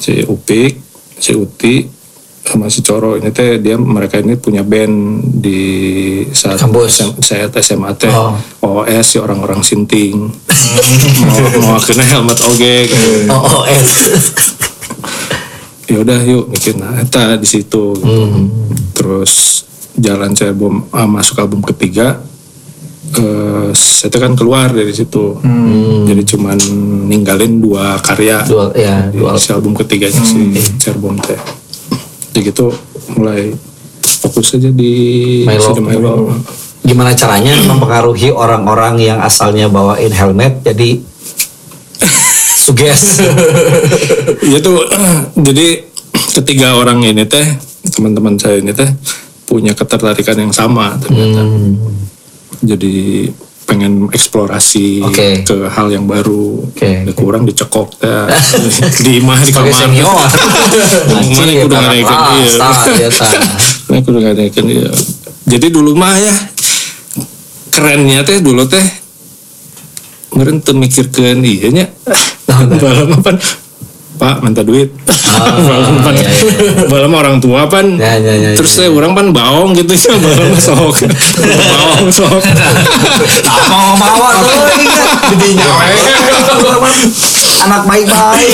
[0.00, 0.80] si Upik
[1.16, 1.88] si Uti
[2.44, 3.16] sama si Coro.
[3.16, 5.60] Ini teh dia mereka ini punya band di
[6.28, 6.60] saat.
[6.60, 8.12] SM, saya SMA teh.
[8.12, 8.36] Oh.
[8.84, 10.28] OS si orang-orang sinting.
[11.24, 13.10] Mau mau kena helmet oge gitu.
[13.30, 13.64] Oh, oh,
[15.84, 18.24] ya udah yuk bikin nah, eta di situ gitu.
[18.96, 19.62] terus
[19.94, 22.24] jalan saya album ah, masuk album ketiga
[23.14, 25.38] eh saya teh kan keluar dari situ.
[26.08, 26.58] Jadi cuman
[27.06, 28.42] ninggalin dua karya.
[28.42, 29.38] Dua, ya, di dua.
[29.38, 30.50] album ketiganya si
[30.82, 31.63] Cerbon teh
[32.34, 32.74] jadi gitu
[33.14, 33.54] mulai
[34.02, 34.92] fokus aja di
[35.46, 36.34] Milo.
[36.82, 40.98] Gimana caranya mempengaruhi orang-orang yang asalnya bawain helmet jadi
[42.58, 43.22] suges.
[44.52, 44.82] ya tuh
[45.46, 45.86] jadi
[46.34, 47.46] ketiga orang ini teh
[47.94, 48.90] teman-teman saya ini teh
[49.46, 51.94] punya ketertarikan yang sama ternyata Hmm.
[52.64, 53.28] jadi
[53.64, 55.28] pengen eksplorasi Oke.
[55.44, 56.62] ke hal yang baru.
[56.76, 58.28] Udah kurang dicekok teh
[59.04, 60.08] di mah di kamar senior.
[61.10, 62.58] Mana Anjir, kudu kakak ngadekeun kelas, ieu.
[62.60, 63.30] tah, ya, tah.
[63.88, 64.92] Mana kudu ngadekeun ieu.
[65.44, 66.34] jadi dulu mah ya
[67.68, 68.84] kerennya teh dulu teh
[70.34, 71.86] meureun teu mikirkeun ieu nya
[72.80, 73.36] balam pan
[74.14, 74.94] Pak minta duit
[75.34, 76.30] balam pan iya,
[76.86, 77.06] iya.
[77.20, 78.86] orang tua pan Ya, ya, ya, terus ya.
[78.86, 80.94] teh orang pan baong gitu ya balam sok
[81.42, 82.42] baong sok
[83.70, 84.54] Mau bawa tuh
[85.34, 85.66] Didinya
[87.64, 88.50] anak baik-baik.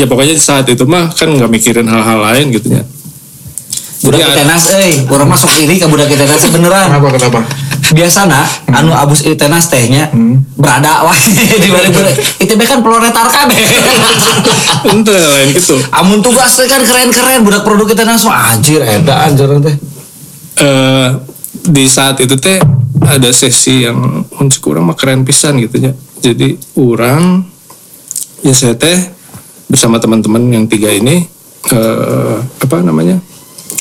[0.00, 2.82] ya pokoknya saat itu mah kan nggak mikirin hal-hal lain gitu ya
[4.06, 6.94] Budak Jadi, tenas, eh, orang masuk iri ke budak tenas beneran.
[6.94, 7.40] Kenapa kenapa?
[7.94, 10.10] Biasana anu abus ieu tenas tehnya
[10.56, 11.16] berada wah
[11.62, 11.92] di balik
[12.42, 13.56] itu kan proletar kabeh
[14.86, 15.78] Ente lain gitu.
[15.90, 19.74] amun tugas teh kan keren-keren budak produk kita langsung anjir edan anjir teh
[20.62, 21.10] eh
[21.66, 22.62] di saat itu teh
[23.06, 25.92] ada sesi yang menurut kurang mah keren pisan gitu ya.
[26.22, 27.44] Jadi orang
[28.42, 28.98] ya saya teh
[29.66, 31.26] bersama teman-teman yang tiga ini
[31.70, 33.18] eh apa namanya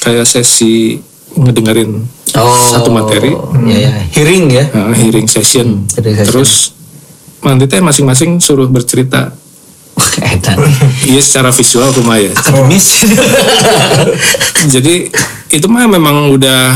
[0.01, 0.97] kayak sesi
[1.37, 2.05] ngedengerin
[2.43, 3.31] satu materi
[3.65, 3.91] ya, ya.
[4.11, 5.87] hearing ya eh, hearing session.
[5.91, 6.27] hearing session.
[6.27, 6.51] Terus
[7.39, 9.31] nanti teh masing-masing suruh bercerita.
[10.19, 10.59] edan
[11.03, 12.31] Iya secara visual rumah ya.
[12.31, 13.07] akademis
[14.73, 15.07] Jadi
[15.49, 16.75] itu mah memang udah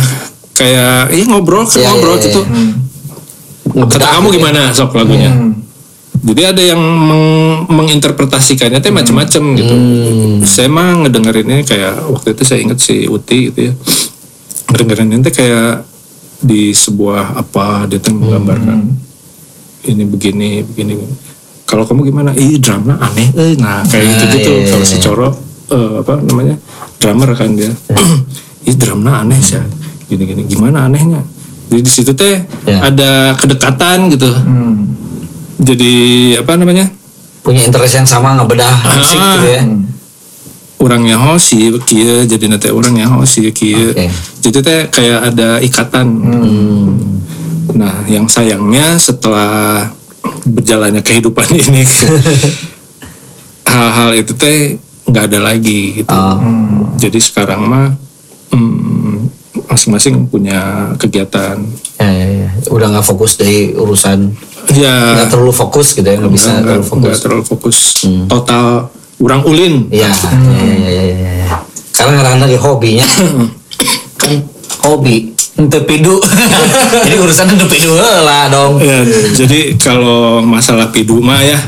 [0.55, 2.41] kayak iya ngobrol Iya, ngobrol iya, gitu.
[2.47, 3.85] iya.
[3.85, 5.31] Kata kamu gimana sok lagunya?
[6.19, 9.75] Jadi ada yang meng- menginterpretasikannya teh macam-macam gitu.
[10.43, 13.73] Saya mah ngedengerinnya kayak waktu itu saya ingat si Uti gitu ya.
[14.69, 15.83] Ngedengerinnya teh kayak
[16.39, 18.95] di sebuah apa dia teh menggambarkan
[19.83, 20.93] ini begini begini.
[21.65, 22.29] Kalau kamu gimana?
[22.33, 24.51] Ih drama aneh, eh nah kayak Nah, gitu gitu.
[24.51, 25.03] iya, iya, Kalau si iya.
[25.03, 25.29] Coro
[25.69, 26.55] eh, apa namanya
[26.97, 27.69] drummer kan dia.
[28.69, 29.57] Ih drama aneh sih.
[30.05, 31.21] Gini gini gimana anehnya?
[31.69, 32.81] Jadi di situ teh Ya.
[32.83, 34.29] ada kedekatan gitu.
[35.59, 35.93] Jadi
[36.35, 36.87] apa namanya?
[37.39, 39.31] punya interest yang sama ngebedah musik Ah.
[39.33, 39.61] gitu ya
[40.79, 43.91] Orangnya hosi kieu jadi nanti orangnya hosi kieu.
[43.91, 44.07] Oke.
[44.39, 46.07] Jadi teh kayak ada ikatan.
[47.75, 49.91] Nah, yang sayangnya setelah
[50.47, 51.83] berjalannya kehidupan ini
[53.67, 56.15] hal-hal itu teh nggak ada lagi gitu.
[56.15, 56.39] Oh.
[56.95, 57.87] Jadi sekarang mah
[58.55, 59.29] hmm,
[59.67, 61.59] masing-masing punya kegiatan.
[61.99, 62.49] ya, ya, ya.
[62.71, 64.31] udah nggak fokus dari urusan
[64.69, 67.77] Ya, nggak terlalu fokus gitu ya nggak bisa nggak- terlalu fokus nggak terlalu fokus.
[68.29, 68.65] Total
[69.19, 69.87] urang ulin.
[69.91, 71.57] Iya, iya, iya, iya.
[71.91, 73.07] Karena kadang lagi hobinya
[74.19, 74.31] kan
[74.87, 76.15] hobi untuk pidu.
[77.05, 78.79] Jadi urusan untuk pidu lah dong.
[78.79, 79.03] Ya,
[79.35, 81.59] jadi kalau masalah pidu mah ya,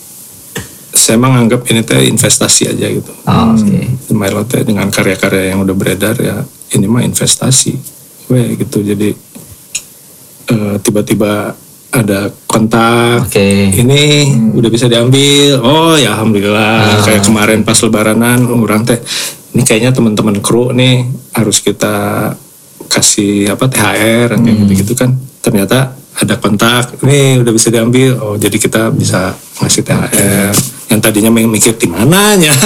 [1.00, 3.12] saya emang anggap ini teh investasi aja gitu.
[3.24, 3.88] Oh, Oke.
[4.12, 6.44] Milo teh dengan karya-karya yang udah beredar ya,
[6.76, 7.72] ini mah investasi.
[8.28, 9.16] Weh gitu, jadi
[10.52, 11.56] eh, tiba-tiba
[11.90, 13.74] ada kontak, Oke.
[13.74, 15.58] ini udah bisa diambil.
[15.58, 17.02] Oh ya alhamdulillah.
[17.02, 19.02] Kayak kemarin pas lebaranan orang teh,
[19.54, 21.02] ini kayaknya teman-teman kru nih
[21.34, 22.30] harus kita
[22.90, 25.18] kasih apa THR kayak gitu-gitu kan.
[25.42, 28.18] Ternyata ada kontak, ini udah bisa diambil.
[28.22, 30.54] Oh jadi kita bisa ngasih THR.
[30.94, 32.54] Yang tadinya mikir di mananya.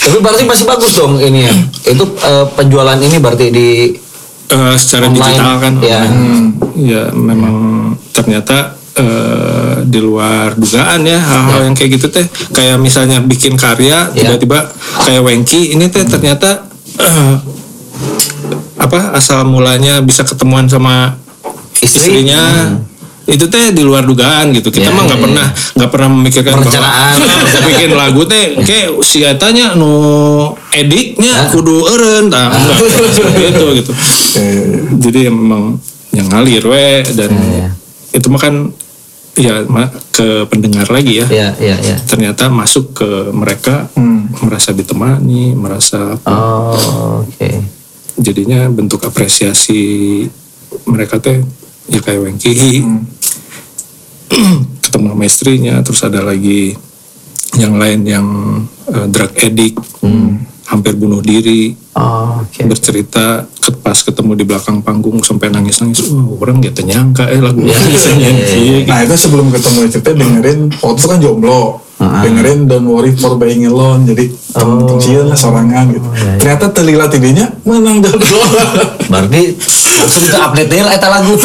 [0.00, 1.54] Tapi berarti masih bagus dong ini ya.
[1.94, 3.68] Itu eh, penjualan ini berarti di
[4.50, 6.02] Eh, secara Online, digital kan ya.
[6.74, 7.54] ya memang
[8.10, 14.10] ternyata eh, di luar dugaan ya hal-hal yang kayak gitu teh kayak misalnya bikin karya
[14.10, 14.26] Ya.
[14.26, 14.66] tiba-tiba
[15.06, 16.66] kayak Wengki ini teh ternyata
[16.98, 17.34] eh,
[18.74, 21.14] apa asal mulanya bisa ketemuan sama
[21.78, 22.26] Istri?
[22.26, 22.74] istrinya
[23.30, 24.68] itu teh di luar dugaan gitu.
[24.68, 27.14] Kita Ya, mah nggak ya, pernah nggak pernah memikirkan Perencanaan.
[27.20, 29.94] bahwa bikin lagu teh kayak si etanya nu
[30.70, 33.92] ediknya kudu eureun tah enggak seperti itu gitu
[34.98, 35.78] jadi emang
[36.10, 37.68] yang ngalir we dan Ya,
[38.12, 38.54] itu mah kan
[39.32, 41.26] ya ma- ke pendengar lagi ya.
[41.30, 41.96] Ya ya ya.
[42.02, 43.86] ternyata masuk ke mereka
[44.36, 46.28] merasa ditemani merasa apa.
[46.28, 47.50] Oh, oke.
[48.16, 50.26] jadinya bentuk apresiasi
[50.84, 51.40] mereka teh
[51.86, 52.82] ya kayak Wengki
[54.86, 56.74] ketemu sama istrinya terus ada lagi
[57.58, 58.26] yang lain yang
[58.90, 59.76] eh, drug addict
[60.70, 62.64] hampir bunuh diri Oh, oke.
[62.64, 67.36] bercerita ke- pas ketemu di belakang panggung sampai nangis nangis oh orang gak nyangka eh
[67.36, 71.62] lagu bisa nyanyi Nah itu sebelum ketemu itu teh dengerin waktu itu kan jomblo.
[72.00, 74.88] Dengerin Don't Worry for Being Alone jadi temen
[75.22, 76.08] lah sorangan gitu.
[76.38, 78.40] Ternyata telila tidinya menang jomblo
[79.06, 79.42] Berarti
[80.00, 81.36] langsung itu update deh lah eta lagu.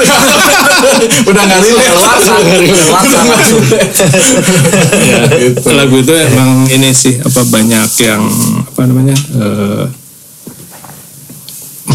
[1.29, 1.91] udah nggak relate.
[2.87, 3.63] Langsung.
[5.03, 5.69] Ya, Gitu.
[5.69, 8.23] lagu itu emang ini sih apa banyak yang
[8.63, 9.83] apa namanya eh,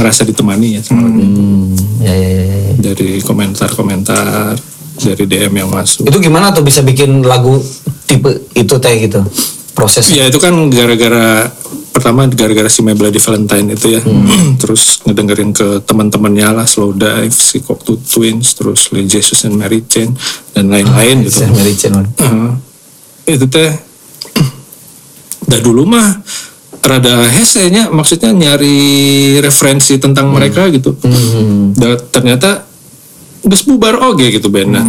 [0.01, 1.05] merasa ditemani ya sama.
[1.05, 2.73] Hmm, ya, ya, ya, ya.
[2.81, 4.57] dari komentar-komentar
[4.97, 6.09] dari DM yang masuk.
[6.09, 7.61] Itu gimana tuh bisa bikin lagu
[8.09, 9.21] tipe itu teh gitu?
[9.77, 10.25] Prosesnya.
[10.25, 11.53] Ya itu kan gara-gara
[11.91, 14.01] pertama gara-gara si My Bloody Valentine itu ya,
[14.63, 19.85] terus ngedengerin ke teman-temannya lah Slow Dive, si Cocteau Twins, terus Lee Jesus and Mary
[19.85, 20.17] Chain
[20.57, 21.45] dan lain-lain gitu.
[21.45, 22.09] Saya Mary Jane.
[22.17, 22.51] Heeh.
[23.31, 23.71] itu teh
[25.51, 26.09] dah dulu mah
[26.81, 28.79] rada hesenya maksudnya nyari
[29.39, 31.73] referensi tentang mereka gitu Hmm.
[31.73, 32.65] Dan ternyata
[33.41, 34.85] geus bubar oge gitu bandnya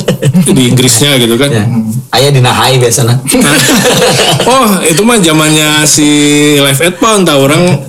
[0.46, 1.64] di Inggrisnya gitu kan Ya.
[2.12, 3.16] Ayah di Nahai biasanya.
[4.46, 6.06] oh itu mah zamannya si
[6.56, 7.88] Live at Pound tau orang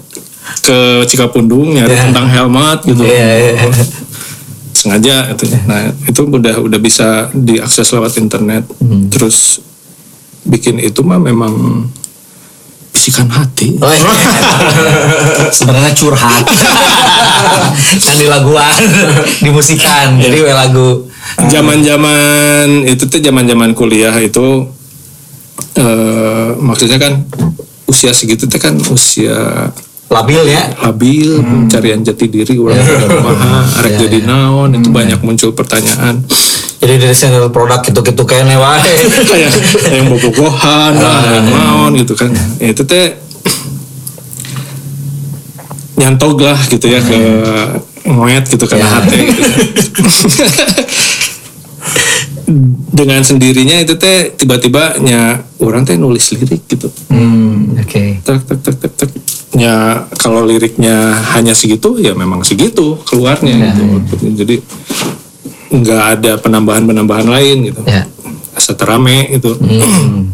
[0.61, 2.05] ke Cikapundung nyari Ya.
[2.05, 3.65] tentang helmet gitu Iya, iya.
[4.71, 5.43] sengaja gitu.
[5.65, 8.63] Nah itu udah udah bisa diakses lewat internet.
[8.77, 9.07] Hmm.
[9.09, 9.59] Terus
[10.43, 11.85] bikin itu mah memang
[12.95, 13.75] bisikan hati.
[13.83, 14.07] Oh, iya.
[15.59, 16.47] Sebenarnya curhat.
[18.07, 18.71] kan di laguan,
[19.43, 20.15] dimusikan.
[20.15, 21.03] Jadi we lagu.
[21.51, 24.71] Zaman-zaman itu tuh zaman-zaman kuliah itu
[25.75, 27.27] eh maksudnya kan
[27.91, 29.67] usia segitu tuh kan usia
[30.05, 30.69] Labil ya.
[30.85, 34.29] labil pencarian jati diri orang udah kumaha arek Iya, jadi iya.
[34.29, 36.21] naon itu banyak muncul pertanyaan
[36.75, 38.81] Jadi dari channel produk gitu-gitu kayaknya wae.
[39.31, 39.51] kayak
[39.89, 43.15] yang bobogohan lah yang naon gitu kan ya, itu teh
[45.95, 47.17] nyantog lah gitu ya ke
[48.05, 48.87] ngoet gitu kan Ya.
[48.91, 49.41] hati gitu.
[52.91, 58.21] dengan sendirinya itu teh tiba-tiba nya orang teh nulis lirik gitu Hmm, oke.
[58.21, 59.09] tak tak tak tak tak
[59.55, 60.93] ya kalau liriknya
[61.33, 64.31] hanya segitu ya memang segitu keluarnya gitu outputnya.
[64.35, 64.55] jadi
[65.71, 67.81] nggak ada penambahan penambahan lain gitu.
[67.85, 68.05] Ya.
[68.55, 69.55] asa terame gitu.
[69.59, 70.31] Hmm.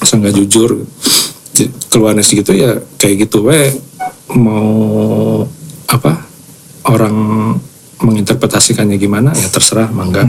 [0.00, 0.86] asa nggak jujur.
[1.90, 3.74] Keluarnya segitu ya kayak gitu we.
[4.32, 5.44] Mau
[5.88, 6.28] apa?
[6.86, 7.16] Orang
[7.98, 9.34] menginterpretasikannya gimana?
[9.34, 10.22] Ya terserah mangga.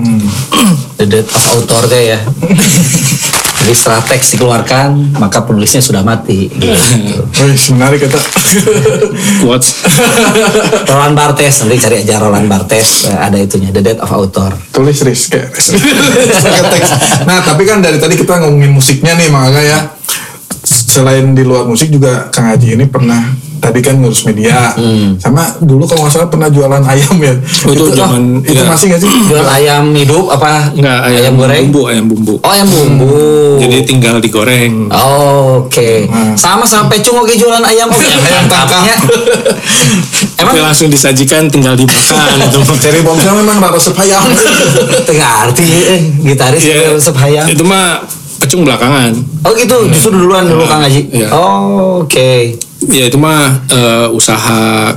[0.97, 2.19] The death of author ya.
[3.59, 6.47] Jadi setelah teks dikeluarkan, maka penulisnya sudah mati.
[6.47, 6.71] Gitu.
[7.43, 8.19] Wih, menarik kata.
[9.43, 9.75] quotes
[10.87, 14.55] Roland Barthes, nanti cari aja Roland Barthes, eh, ada itunya, The Death of Author.
[14.71, 15.75] Tulis Riz kayak teks.
[17.29, 19.79] Nah, tapi kan dari tadi kita ngomongin musiknya nih, makanya ya.
[20.63, 24.71] Selain di luar musik juga Kang Haji ini pernah tadi kan ngurus media.
[25.15, 27.33] Sama dulu kalau nggak salah pernah jualan ayam ya.
[27.61, 28.65] Oh, itu zaman- itu ya.
[28.65, 29.11] masih nggak sih?
[29.25, 30.71] Jual ayam hidup apa?
[30.71, 31.63] nggak ayam, goreng?
[31.65, 33.11] bumbu ayam bumbu Oh, ayam bumbu.
[33.57, 36.33] jadi tinggal digoreng Oh, Oke, Nah.
[36.33, 38.95] sama sampai cung oke jualan ayam oke ayam tangkapnya.
[40.35, 42.59] Emang Tapi langsung disajikan tinggal dimakan gitu.
[42.79, 44.23] Cherry Bombshell memang rada resep ayam.
[45.07, 47.45] tengah arti eh, gitaris Ya, resep hayam.
[47.45, 48.01] Itu mah
[48.39, 49.11] pecung belakangan.
[49.41, 51.11] Oh gitu, justru duluan dulu Kang Haji.
[51.11, 51.27] Iya.
[51.29, 52.55] Oh, Oke.
[52.87, 54.95] Ya itu mah eh, usaha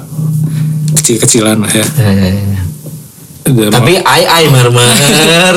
[0.95, 1.87] kecil-kecilan lah ya.
[1.99, 3.69] Ya, ya, ya.
[3.69, 4.87] Tapi ai ai mermer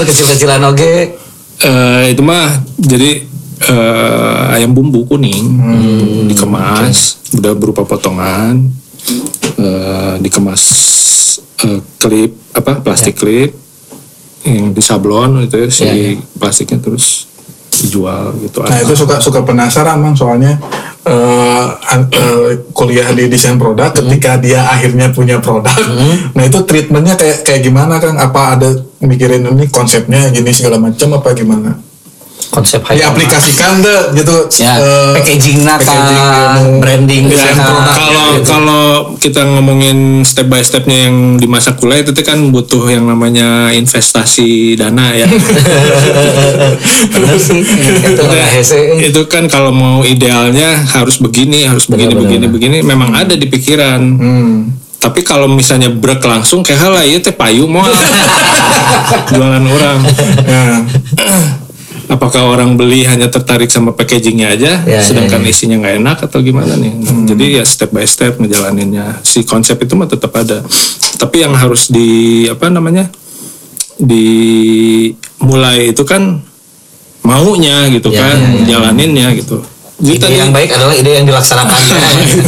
[0.10, 0.94] kecil-kecilan oke.
[1.56, 3.24] eh, itu mah jadi
[3.64, 5.46] eh, ayam bumbu kuning
[6.26, 8.68] dikemas udah berupa potongan
[9.56, 10.64] eh, dikemas
[11.62, 13.54] eh, klip apa plastik klip
[14.44, 16.10] yang disablon itu ya, si Ya, ya.
[16.36, 17.30] plastiknya terus
[17.84, 20.56] dijual gitu Nah itu suka suka penasaran mang soalnya
[21.86, 25.76] an- eh, kuliah di desain produk ketika dia akhirnya punya produk,
[26.34, 28.18] nah itu treatmentnya kayak kayak gimana kang?
[28.18, 28.70] Apa ada
[29.06, 31.78] mikirin ini konsepnya gini segala macam apa gimana?
[32.56, 32.80] Konsep.
[32.88, 34.48] Diaplikasikan deh gitu.
[34.64, 36.80] Ya, eh, packaging naka, packaging ilmu.
[36.80, 38.48] branding Ya, kalau gitu.
[38.48, 38.84] kalau
[39.20, 43.76] kita ngomongin step by stepnya yang di masa kuliah itu tuh kan butuh yang namanya
[43.76, 45.28] investasi dana ya.
[47.14, 47.60] Bener sih.
[49.12, 52.54] Itu kan kalau mau idealnya harus begini, harus begini, Benar, begini, benar.
[52.56, 54.00] begini, memang ada di pikiran.
[54.16, 54.56] Hmm.
[54.96, 57.84] Tapi kalau misalnya brek langsung kayak hal ya teh payu mau
[59.36, 60.00] jualan orang.
[60.48, 60.66] Ya.
[62.06, 65.52] Apakah orang beli hanya tertarik sama packagingnya aja, Ya, sedangkan ya, ya.
[65.52, 66.94] isinya nggak enak atau gimana nih?
[67.26, 69.20] Jadi ya step by step ngejalaninnya.
[69.22, 70.62] Si konsep itu mah tetap ada.
[71.16, 72.08] Tapi yang harus di
[72.46, 73.10] apa namanya
[73.98, 76.42] dimulai itu kan
[77.26, 78.66] maunya gitu Ya, kan, ya, ya.
[78.70, 79.66] jalaninnya gitu.
[79.96, 81.98] Jadi Ide tadi- yang baik adalah ide yang dilaksanakannya.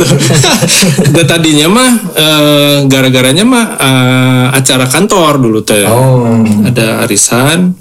[1.15, 5.87] Dan tadinya mah eh, gara-garanya mah eh, acara kantor dulu teh.
[5.87, 6.43] oh.
[6.61, 7.71] Ada arisan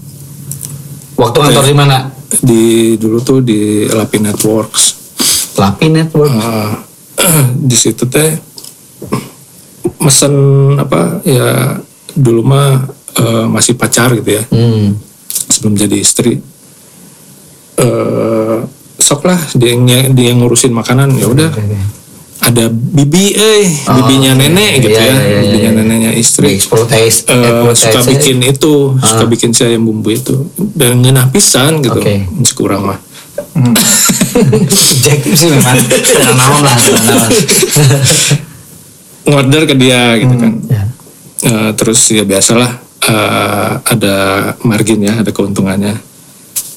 [1.16, 1.98] Waktu kantor di mana?
[2.36, 4.82] di dulu tuh di Lapi Networks.
[5.56, 6.32] Lapi Network.
[6.32, 6.72] Eh,
[7.70, 8.36] di situ teh
[9.96, 10.34] mesen
[10.76, 11.80] apa ya
[12.12, 12.84] dulu mah
[13.16, 14.94] eh, masih pacar gitu ya Hmm.
[15.48, 16.38] sebelum jadi istri
[17.76, 18.56] eh
[18.96, 21.50] sok lah dia yang dia yang ngurusin makanan ya udah
[22.46, 25.78] ada bibi eh bibinya Oh, nenek gitu iya, ya iya, iya, bibinya iya.
[25.82, 27.26] neneknya istri Eksploitasi.
[27.26, 29.28] Eh, suka bikin itu suka Ah.
[29.28, 30.46] bikin si ayam bumbu itu
[30.78, 32.98] dan ngenah pisan gitu masih kurang mah
[34.70, 35.76] Subjektif sih memang.
[36.36, 36.76] Naon lah,
[39.26, 40.82] ngorder ke dia gitu kan Ya.
[41.42, 42.70] Eh, terus ya biasalah
[43.02, 44.16] eh, ada
[44.62, 45.98] margin ya ada keuntungannya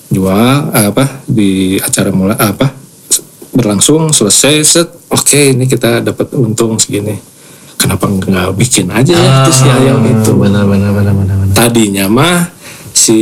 [0.09, 2.74] jual eh, apa di acara mulai apa
[3.49, 7.17] berlangsung selesai set oke ini kita dapat untung segini
[7.75, 11.35] kenapa nggak bikin aja ya itu si ayam itu Benar benar benar benar.
[11.55, 12.37] tadinya mah
[12.91, 13.17] si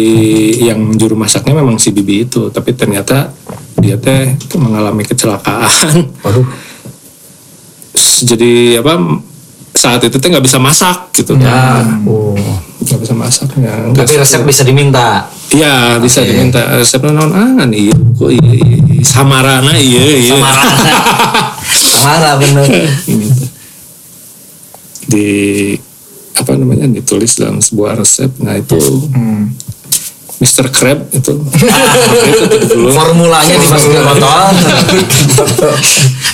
[0.60, 3.30] yang juru masaknya memang si bibi itu tapi ternyata
[3.78, 6.46] dia teh mengalami kecelakaan Waduh.
[8.26, 9.22] jadi apa
[9.72, 11.86] saat itu teh nggak bisa masak gitu Ya.
[12.04, 12.34] Oh.
[12.88, 15.28] Nggak bisa masak ya nggak Tapi resep bisa diminta.
[15.50, 16.30] Iya bisa Oke.
[16.30, 18.78] diminta resepnya non angan iya kok iya, iya.
[19.02, 20.64] samarana iya iya Samara.
[21.94, 22.66] Samara bener.
[25.08, 25.28] Di
[26.38, 28.78] apa namanya ditulis dalam sebuah resep nah itu
[29.10, 29.50] Hmm.
[30.38, 30.70] Mr.
[30.70, 31.34] Crab itu
[32.30, 34.54] itu dulu Formulanya dimasukin botol.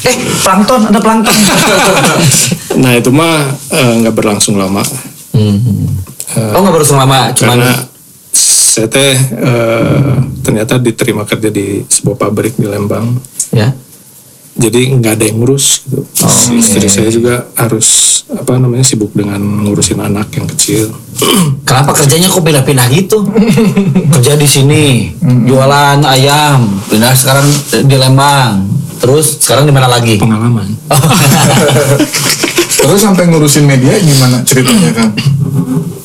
[0.12, 1.32] eh, plankton, ada plankton.
[2.76, 4.84] nah itu mah eh, nggak berlangsung lama
[5.34, 5.90] Hmm.
[6.56, 7.58] Oh nggak baru lama, cuman
[8.74, 13.22] saya teh eh, ternyata diterima kerja di sebuah pabrik di Lembang
[13.54, 13.70] ya.
[14.58, 16.02] jadi nggak ada yang ngurus gitu.
[16.18, 17.86] Si istri saya juga harus
[18.34, 20.90] apa namanya sibuk dengan ngurusin anak yang kecil
[21.70, 23.22] Kenapa kerjanya kok pindah-pindah gitu?
[24.18, 27.46] Kerja di sini, jualan ayam, pindah sekarang
[27.86, 28.66] di Lembang.
[28.98, 30.16] Terus sekarang di mana lagi?
[30.18, 30.64] pengalaman
[32.84, 35.10] Terus sampai ngurusin media gimana ceritanya kan?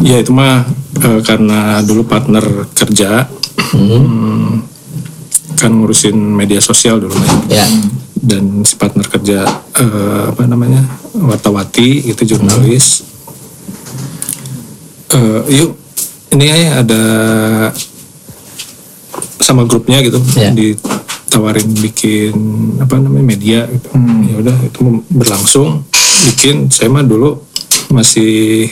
[0.00, 0.64] ya itu mah
[0.96, 3.28] eh, karena dulu partner kerja
[3.76, 4.48] hmm,
[5.60, 7.12] kan ngurusin media sosial dulu
[7.52, 7.66] ya.
[8.16, 9.44] dan si partner kerja
[9.76, 10.80] eh, apa namanya
[11.12, 13.04] wartawati itu jurnalis.
[15.12, 15.76] Eh, yuk
[16.32, 17.02] ini ya ada
[19.42, 20.48] sama grupnya gitu Ya.
[20.48, 22.32] ditawarin bikin
[22.80, 23.88] apa namanya media gitu.
[24.24, 24.80] Ya udah itu
[25.12, 25.84] berlangsung.
[26.32, 27.42] Bikin saya mah dulu
[27.92, 28.70] masih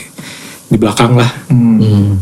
[0.71, 1.31] di belakang lah.
[1.51, 2.15] Hmm.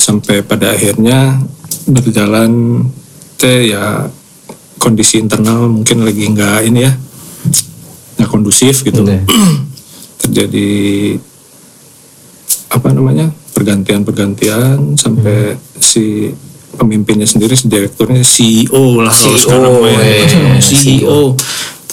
[0.00, 1.38] sampai pada akhirnya
[1.84, 2.82] berjalan
[3.36, 4.08] teh ya
[4.80, 6.92] kondisi internal mungkin lagi nggak ini ya
[8.16, 9.04] nggak kondusif gitu.
[9.04, 9.20] Oke.
[10.24, 10.70] terjadi
[12.70, 16.32] apa namanya pergantian-pergantian sampai si
[16.80, 20.00] pemimpinnya sendiri si direkturnya CEO lah kalau CEO, sekarang ya.
[20.00, 21.20] eh, CEO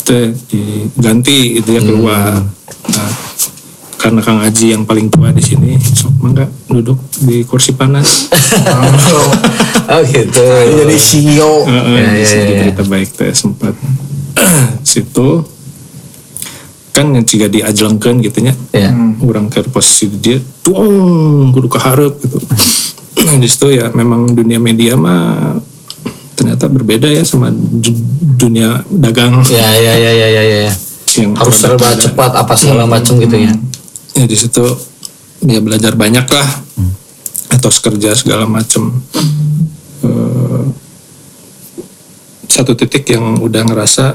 [0.08, 2.40] teh diganti itu ya keluar.
[2.88, 3.10] Nah,
[4.08, 8.32] karena Kang Aji yang paling tua di sini sok mangga duduk di kursi panas
[9.88, 10.44] Oh gitu.
[10.44, 11.64] Jadi CEO.
[11.64, 12.56] Heeh, Ya, ya, di ya, ya.
[12.62, 13.72] berita baik teh sempat
[14.84, 15.44] situ
[16.92, 18.90] kan yang jika diajlengkeun gitu nya Ya.
[19.22, 22.36] orang ke posisi dia tuang kudu keharap gitu
[23.42, 25.56] di situ ya memang dunia media mah
[26.34, 27.96] ternyata berbeda ya sama du-
[28.36, 30.72] dunia dagang Ya ya ya ya ya ya.
[31.16, 33.56] yang Harus serba cepat apa segala macam gitu ya.
[34.18, 34.66] Ya di situ
[35.46, 36.50] dia belajar banyak lah
[37.54, 38.98] etos kerja segala macam
[40.08, 40.64] Eh,
[42.48, 44.14] satu titik yang udah ngerasa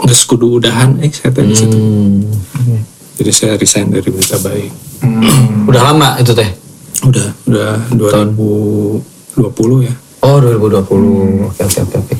[0.00, 1.76] nggak sekudu udahan eh saya teh di situ.
[1.76, 2.80] Hmm.
[3.20, 4.72] jadi saya resign dari berita baik.
[5.68, 6.50] Udah lama itu teh.
[7.00, 9.94] udah udah 2020 ya.
[10.24, 11.52] Oh 2020.
[11.52, 12.14] Oke oke oke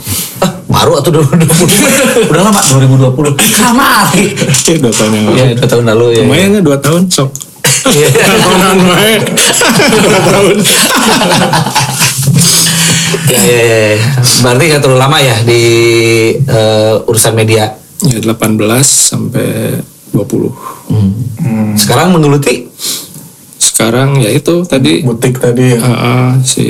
[0.70, 2.30] baru atau 2020?
[2.30, 3.34] Udah lama 2020.
[3.60, 3.90] Lama.
[4.08, 6.18] Oke, dua tahun yang lalu Ya, dua tahun lalu ya.
[6.22, 7.30] lumayan ya dua tahun sok
[7.82, 8.08] Iya.
[8.12, 9.14] tahunan wae
[10.00, 10.56] dua tahun
[13.26, 13.98] ya, ya, ya, ya.
[14.40, 15.62] Berarti nggak terlalu lama ya di
[16.38, 17.76] eh, urusan media.
[18.00, 18.32] ya 18
[18.80, 19.76] sampai
[20.10, 20.48] 20
[20.90, 21.76] Hmm.
[21.76, 22.66] Sekarang menggeluti
[23.80, 25.80] sekarang ya itu tadi Butik tadi ya.
[25.80, 26.68] Ah, ah, si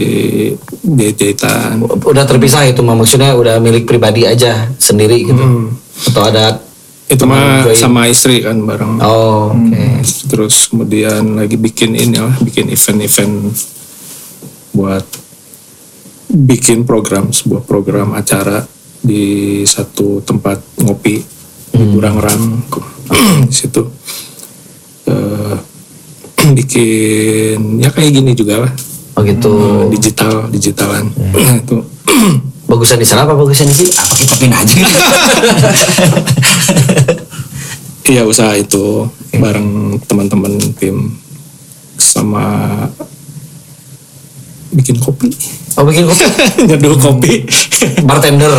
[0.87, 5.43] jahit-jahitan udah terpisah itu mah maksudnya udah milik pribadi aja sendiri gitu.
[5.43, 5.75] Hmm.
[6.07, 6.63] Atau ada
[7.11, 7.75] itu mah join.
[7.75, 10.07] sama istri kan bareng Oh, oke.
[10.31, 13.51] terus kemudian lagi bikin ini lah bikin event-event
[14.71, 15.03] buat
[16.31, 18.63] bikin program sebuah program acara
[19.03, 21.19] di satu tempat ngopi
[21.75, 22.63] di Burangrang
[23.51, 23.83] di situ
[26.53, 28.73] bikin ya kayak gini juga lah
[29.19, 29.91] Oh gitu.
[29.91, 31.77] digital digitalan Nah, itu
[32.71, 33.91] Bagusan di sana apa bagusan di sini?
[33.91, 34.75] Apa kita pindah aja?
[38.11, 39.07] Iya usaha itu
[39.39, 41.15] bareng teman-teman tim
[41.95, 42.67] sama
[44.75, 45.31] bikin kopi,
[45.79, 46.25] oh bikin kopi.
[46.67, 47.47] nyeduh kopi,
[48.03, 48.51] Bartender.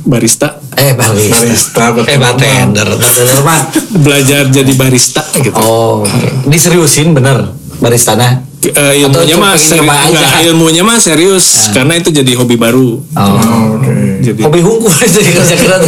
[0.00, 1.36] Barista, Eh barista.
[1.38, 2.06] Barista, betul.
[2.06, 2.88] Eh bartender.
[2.88, 3.60] Bartender mah.
[3.96, 5.54] belajar jadi barista gitu.
[5.54, 6.46] Oh, oke.
[6.46, 8.44] diseriusin bener baristana.
[8.58, 10.06] Eh, Atau ilmunya mah pengen seri- nyoba aja?
[10.08, 12.98] enggak, ilmunya mah serius karena itu jadi hobi baru.
[13.08, 13.78] Oh.
[13.78, 14.18] Oke.
[14.18, 15.82] Jadi Hobi hungkul jadi kerja keras.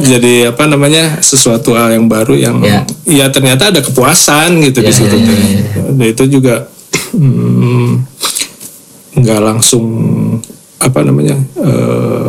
[0.00, 2.86] jadi apa namanya sesuatu hal yang baru yang Ya.
[3.02, 5.10] ya, ternyata ada kepuasan gitu Ya, di situ.
[5.12, 5.38] ya, ya, teh.
[5.74, 6.54] ya, Dan itu juga
[7.10, 8.06] hmm,
[9.16, 9.84] nggak langsung
[10.78, 12.28] apa namanya eh,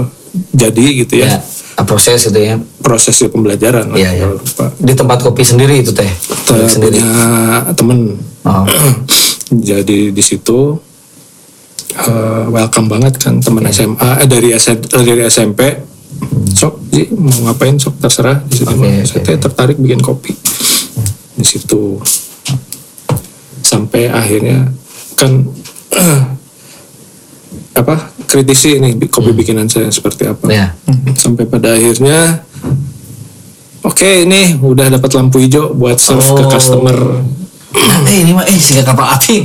[0.52, 1.38] jadi gitu ya.
[1.38, 2.56] ya, proses itu ya.
[2.82, 4.70] prosesnya pembelajaran kalau Pak.
[4.82, 6.08] Di tempat kopi sendiri itu teh.
[6.08, 6.98] Kita Milik sendiri.
[6.98, 7.12] punya
[7.74, 8.00] temen
[8.48, 8.64] Oh.
[9.70, 10.80] jadi di situ
[12.00, 15.84] eh, welcome banget kan teman SMA eh, dari S- dari SMP
[16.56, 20.32] sok Ji, mau ngapain sok terserah di situ oke, saya tertarik bikin kopi
[21.36, 22.00] di situ
[23.60, 24.72] sampai akhirnya
[25.20, 25.44] kan
[27.74, 30.74] apa kritisi ini kopi bikinan saya seperti apa Ya.
[31.14, 32.42] sampai pada akhirnya
[33.82, 36.50] oke ini udah dapat lampu hijau buat serve ke Oh.
[36.50, 36.98] customer
[37.68, 39.44] Nah, eh ini mah eh sehingga kapal api.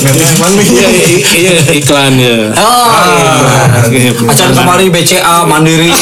[0.00, 2.88] Memang iya i- iya iklan ya Oh,
[3.90, 4.10] iya.
[4.26, 5.92] Acan kemari BCA Mandiri.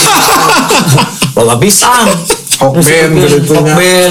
[1.35, 2.09] Bawa pisang.
[2.59, 3.53] Hokben gitu.
[3.53, 4.11] Hokben.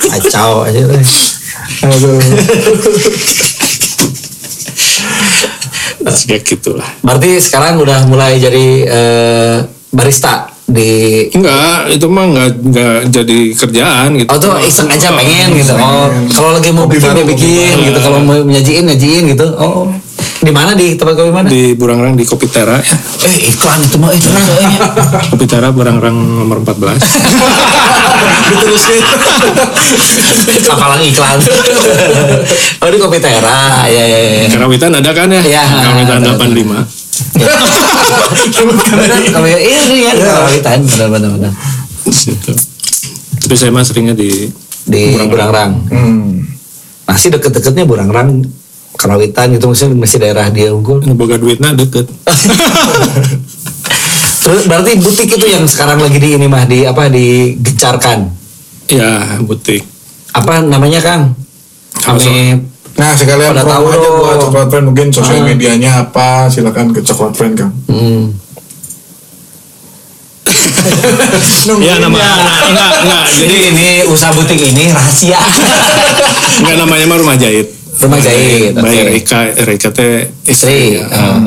[0.00, 0.84] Kacau aja.
[1.82, 2.18] Aduh.
[6.06, 9.56] Kayak gitulah Berarti sekarang udah mulai jadi eh,
[9.92, 15.48] barista di enggak itu mah enggak enggak jadi kerjaan gitu Oh tuh iseng aja pengen
[15.58, 15.74] gitu.
[15.76, 17.98] Oh, kalau lagi mau bikin ya bikin gitu.
[18.00, 19.46] Kalau mau nyajiin nyajiin gitu.
[19.58, 19.90] Oh.
[20.42, 21.46] Di mana di tempat kopi mana?
[21.46, 24.74] di Burangrang di Kopitera ya Eh iklan itu mah terus eh.
[25.30, 26.98] Kopitera Burangrang nomor 14
[28.52, 29.02] Diterusin.
[30.68, 31.38] Apalagi iklan.
[32.78, 33.86] oh di kopi Tera.
[33.88, 34.50] Ya ya ya.
[34.50, 35.40] Karawitan ada kan ya?
[35.40, 35.62] Iya.
[35.62, 36.52] Karawitan Ada, 85
[38.92, 41.52] Benar, Kalau ya ini ya karawitan benar benar benar.
[42.10, 42.52] situ.
[43.40, 44.50] Tapi saya mah seringnya di
[44.82, 45.72] Di Burangrang.
[45.88, 46.42] Hmm.
[47.06, 48.42] Masih deket-deketnya Burangrang
[48.96, 51.00] karawitan itu maksudnya masih daerah dia unggul.
[51.16, 52.06] Boga duitnya deket.
[54.42, 58.42] Terus berarti butik itu yang sekarang lagi di ini mah di apa digencarkan.
[58.90, 59.86] ya butik.
[60.34, 61.22] Apa namanya Kang?
[62.02, 67.00] Kami Nah sekalian Pada tahu aja buat Coklat Friend mungkin sosial medianya apa silakan ke
[67.00, 67.72] Coklat Friend Kang.
[67.88, 68.24] Hmm.
[71.62, 72.34] Ya nama nah,
[72.74, 75.38] enggak enggak Jadi jadi ini usaha butik ini rahasia.
[76.58, 77.70] enggak namanya mah rumah jahit.
[78.02, 79.02] Rumah jahit, By oke.
[79.08, 80.98] Reika, Reika teh Istri.
[80.98, 81.38] eh,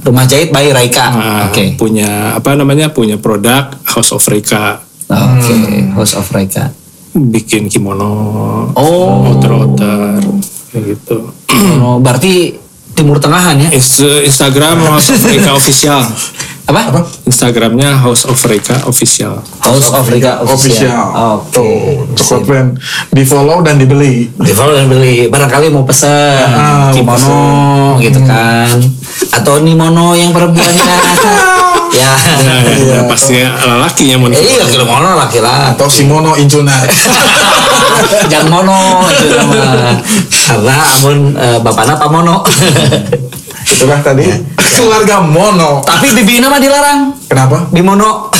[0.00, 1.06] rumah jahit by Raika.
[1.10, 1.76] Nah, Oke.
[1.76, 5.56] punya apa namanya punya produk House of Reika Oke,
[5.92, 6.72] House of Raika.
[7.10, 8.08] bikin kimono
[8.72, 9.28] Oh.
[9.28, 10.16] outer-outer
[10.72, 11.28] gitu
[11.78, 12.56] Oh, berarti
[12.90, 13.68] Timur Tengahan ya?
[13.70, 16.00] Inst- Instagram House of Reika official
[16.68, 16.80] Apa?
[16.92, 17.00] Apa?
[17.24, 19.40] Instagramnya House of Reika official.
[19.64, 20.92] House of Raika Official.
[21.40, 21.56] Oke.
[21.56, 22.68] Tuh, Coklat Friend
[23.08, 24.28] di follow dan dibeli.
[24.28, 26.12] Di follow dan beli barangkali mau pesen
[26.44, 28.68] Ah, mau kimono gitu kan.
[29.32, 30.84] Atau nimono yang perempuannya
[31.98, 32.12] ya
[32.44, 35.72] Nah, ya, pasti lelaki yang mau eh, iya kimono laki-laki.
[35.72, 36.76] Atau Simono Incuna.
[38.30, 39.98] jangan mono itu nama
[40.48, 42.44] karena amun eh, bapaknya pamono
[43.68, 44.24] Itulah tadi
[44.70, 45.82] keluarga Mono.
[45.82, 47.66] tapi bibi nama dilarang Kenapa?
[47.68, 48.30] bimono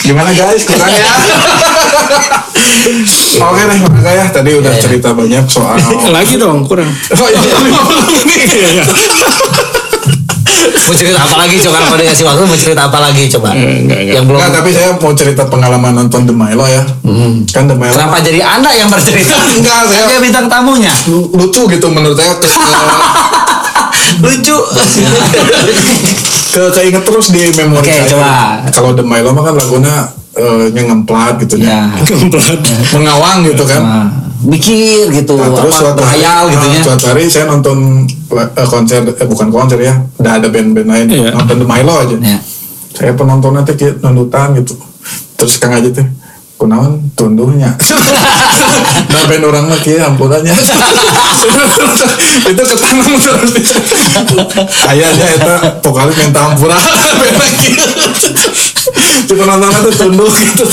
[0.00, 0.68] Gimana guys?
[0.68, 1.08] Kurang ya?
[3.40, 4.24] Oke deh, makasih ya.
[4.28, 4.84] Tadi udah Iya, iya.
[4.84, 5.80] cerita banyak soal.
[6.16, 7.40] lagi dong kurang Oh Iya,
[8.74, 8.84] iya.
[10.84, 13.98] Mau cerita apa lagi coba kalau dikasih waktu mau cerita apa lagi coba Eh, enggak,
[13.98, 14.14] enggak.
[14.14, 16.82] yang belum Enggak, tapi saya mau cerita pengalaman nonton The Milo ya.
[17.48, 21.32] Kan The Milo kenapa jadi anda yang bercerita Enggak, saya- Kan dia bintang tamunya lu-
[21.32, 22.58] lucu gitu menurut saya ke, ke,
[24.24, 24.56] lucu
[26.50, 28.08] ke keinget terus di memori Oke, saya.
[28.08, 28.30] coba.
[28.70, 29.94] Kalau The Milo mah kan lagunya
[30.34, 32.14] eh, yang ngemplat gitu ya ya.
[32.92, 33.80] Mengawang gitu kan.
[33.80, 34.06] Nah,
[34.44, 37.76] mikir gitu Nah, terus apa, suatu hari, berhayal gitu nah, ya suatu hari saya nonton
[38.36, 41.30] eh, konser, eh, bukan konser ya, udah ada band-band lain, Iya.
[41.32, 42.16] nonton The Milo aja.
[42.20, 42.38] Ya.
[42.94, 44.78] Saya penontonnya teh kayak nondutan gitu.
[45.34, 46.06] Terus kang aja teh,
[46.56, 47.74] kunaon tunduhnya.
[49.12, 50.54] nah orang mah kieu ampunannya.
[52.44, 53.52] itu ketanam terus.
[54.84, 55.52] Kayaknya itu
[55.82, 56.76] vokalis minta ampura.
[56.76, 57.86] Band kieu.
[59.24, 60.64] Cuma nontonnya tuh tunduh gitu.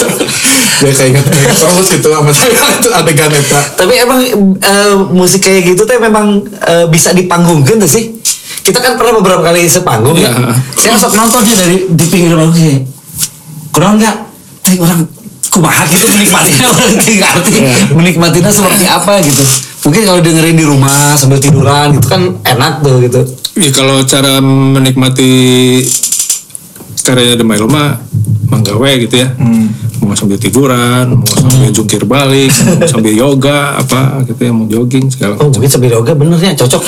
[0.81, 3.61] Ya kayak inget kayak terus gitu sama saya itu adegan eta.
[3.77, 4.17] tapi emang
[4.57, 8.17] eh, musik kayak gitu teh memang eh, bisa dipanggungkan tuh sih
[8.65, 10.57] kita kan pernah beberapa kali sepanggung ya Iya.
[10.73, 12.81] saya sok nontonnya dari di pinggir panggung sih
[13.69, 14.15] kurang nggak
[14.65, 15.05] teh orang
[15.51, 17.59] kumaha gitu menikmatinya orang tidak ngerti
[17.91, 19.43] menikmatinya seperti apa gitu?
[19.81, 23.21] Mungkin kalau dengerin di rumah sambil tiduran gitu kan enak tuh gitu.
[23.59, 25.31] Ya kalau cara menikmati
[27.03, 27.99] karyanya The Milo mah
[28.47, 29.35] manggawe gitu ya.
[30.01, 35.07] Mau sambil tiduran, mau sambil jungkir balik, mau sambil yoga apa gitu ya, mau jogging
[35.13, 36.81] segala oh mungkin sambil yoga bener ya cocok.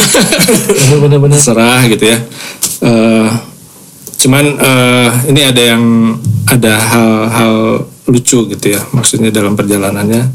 [1.03, 2.18] Bener-bener serah gitu ya.
[2.84, 3.30] Eh,
[4.24, 5.84] cuman eh, ini ada yang
[6.47, 7.55] ada hal-hal
[8.06, 8.82] lucu gitu ya.
[8.91, 10.28] Maksudnya dalam perjalanannya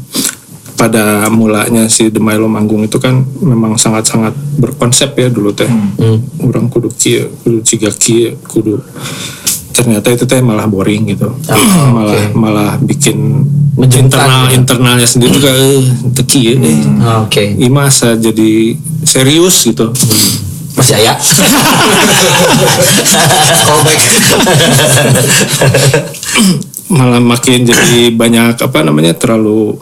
[0.79, 5.67] pada mulanya si The Milo manggung itu kan memang sangat-sangat berkonsep ya dulu teh.
[6.39, 8.79] Orang kudu kieu, kudu ciga kieu, kudu
[9.69, 11.31] ternyata itu teh malah boring gitu.
[11.95, 13.47] malah malah bikin
[13.79, 14.55] Menjengkelkan internal gitu.
[14.59, 15.79] internalnya sendiri juga eh
[16.11, 16.83] teu kieu eh
[17.23, 18.75] oke ini masa jadi
[19.07, 19.95] serius gitu
[20.75, 21.15] Masih ya?
[23.67, 23.99] Callback.
[26.89, 29.77] malah makin jadi banyak apa namanya terlalu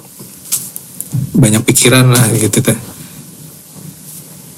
[1.31, 2.75] banyak pikiran lah gitu teh.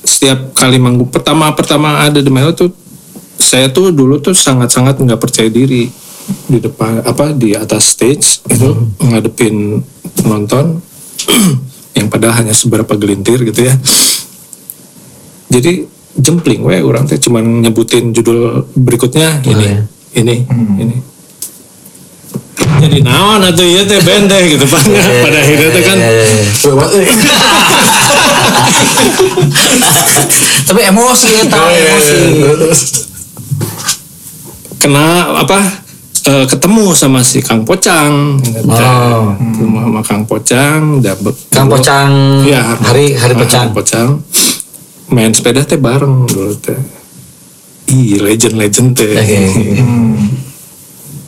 [0.01, 2.73] Setiap kali manggung pertama pertama ada di Melo tuh
[3.37, 5.87] saya tuh dulu tuh sangat sangat nggak percaya diri
[6.49, 8.69] di depan apa di atas stage itu
[9.01, 9.81] ngadepin
[10.17, 10.81] penonton
[11.97, 13.77] yang padahal hanya seberapa gelintir gitu ya.
[15.49, 15.85] Jadi
[16.17, 19.77] jempling we orang teh cuman nyebutin judul berikutnya ini iya.
[20.17, 20.35] ini
[20.81, 20.95] ini
[22.79, 24.81] jadi naon atau iya teh band teh gitu Pak.
[25.21, 25.97] pada akhirnya teh kan.
[30.65, 32.19] Tapi emosi ya, tahu emosi.
[34.79, 35.05] kena
[35.35, 35.57] apa
[36.23, 38.69] eh, ketemu sama si Kang Pocang gitu.
[38.69, 39.33] Oh.
[39.35, 42.11] ketemu sama Kang Pocang dan be- Kang Pocang,
[42.45, 43.73] Iya, hari hari Pocang.
[43.73, 44.21] Pocang
[45.09, 46.77] main sepeda teh bareng dulu teh
[47.89, 49.17] Ih, legend-legend teh.
[49.17, 49.41] Oke.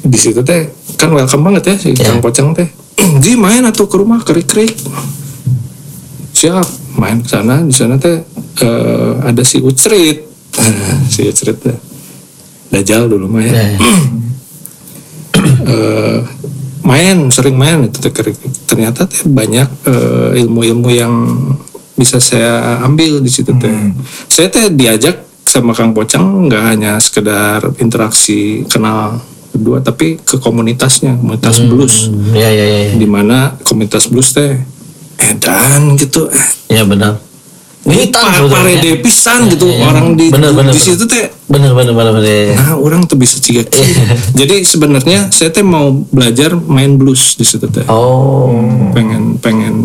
[0.01, 0.65] Di situ teh
[0.97, 2.09] kan welcome banget ya si Ya.
[2.09, 2.67] Kang Pocang teh.
[3.23, 4.73] Ji main atau ke rumah kerik-kerik.
[6.33, 7.61] Siap, main ke sana.
[7.61, 8.25] Di sana teh
[8.65, 10.25] eh, ada si Ucrit.
[11.13, 11.77] si Ucrit teh.
[12.73, 13.53] Dajal dulu mah ya.
[13.53, 13.77] Ya.
[15.61, 16.19] Eh,
[16.81, 18.37] main sering main itu teh kerik.
[18.65, 21.13] Ternyata teh banyak eh, ilmu-ilmu yang
[21.93, 23.93] bisa saya ambil di situ teh.
[24.25, 29.21] Saya teh diajak sama Kang Pocang nggak hanya sekedar interaksi kenal
[29.51, 32.79] berdua tapi ke komunitasnya komunitas blues Hmm, Ya ya ya.
[32.85, 32.91] ya.
[32.93, 34.55] di mana komunitas blues teh
[35.21, 36.31] edan gitu
[36.65, 37.19] Ya benar.
[37.81, 38.53] Militan sebetulnya.
[38.53, 39.85] parede pisan gitu Ya, ya.
[39.87, 40.85] orang di Bener, bener, di bener.
[40.87, 42.23] situ teh Benar benar benar benar.
[42.23, 42.53] ya.
[42.55, 43.65] nah orang tuh bisa ciga
[44.39, 48.53] jadi sebenarnya saya teh mau belajar main blues di situ teh Oh.
[48.91, 49.75] pengen pengen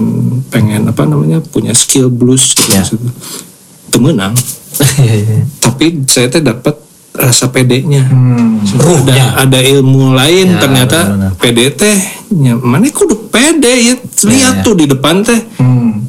[0.47, 2.81] pengen apa namanya punya skill blues gitu Ya.
[2.81, 3.09] di situ
[3.89, 4.37] temenang
[5.59, 6.77] tapi saya teh dapat
[7.19, 8.05] rasa pedenya
[8.73, 9.35] Ruhnya.
[9.35, 10.99] ada ada ilmu lain Ya, ternyata
[11.37, 11.97] pede teh
[12.31, 13.95] ya, mana kudu pede ya
[14.25, 14.63] lihat ya.
[14.63, 16.05] tuh di depan teh Hmm.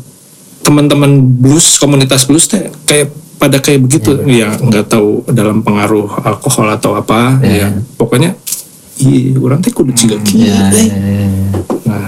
[0.61, 6.67] teman-teman blues komunitas blues teh kayak pada kayak begitu ya nggak tahu dalam pengaruh alkohol
[6.67, 7.65] atau apa Ya.
[7.65, 8.35] ya pokoknya
[8.97, 10.85] iya orang teh kudu ciga Ya, kieu ya, teh.
[10.85, 11.27] ya, ya.
[11.85, 12.05] nah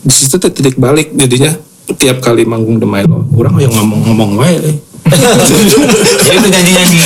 [0.00, 1.52] di situ teh titik balik jadinya
[1.90, 4.78] tiap kali manggung The Milo orang yang ngomong-ngomong wae
[5.10, 7.00] Jadi itu nyanyi-nyanyi.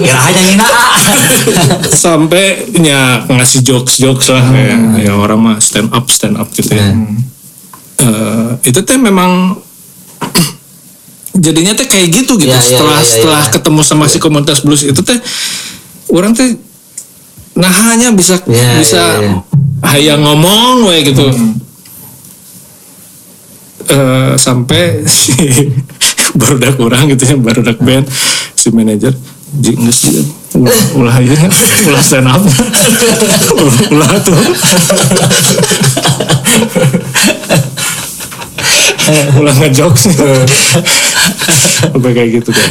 [0.00, 0.96] Kira nyanyi naa.
[1.84, 2.44] sampai
[2.78, 6.88] ya ngasih jokes jokes lah kayak ya orang mah stand up stand up gitu ya
[7.98, 9.54] Eh, itu teh memang
[11.36, 13.50] jadinya teh kayak gitu gitu Ya, ya, setelah ya, ya, setelah ya.
[13.52, 15.18] ketemu sama si komunitas blues itu teh
[16.08, 16.54] orang teh
[17.52, 19.32] nah hanya bisa Ya, bisa ya, ya.
[19.84, 21.26] hayang ngomong we gitu
[23.84, 25.34] Eh, sampai si
[26.36, 28.08] barudak orang gitu ya barudak band
[28.56, 29.12] si manajer
[29.52, 30.24] ji geus ieu.
[30.52, 31.48] ulah ulah nya,
[31.88, 32.42] ulah stand up
[33.60, 34.36] ulah, ulah tuh
[39.38, 40.14] ulah ngejokes
[41.82, 42.70] sampai kayak gitu kan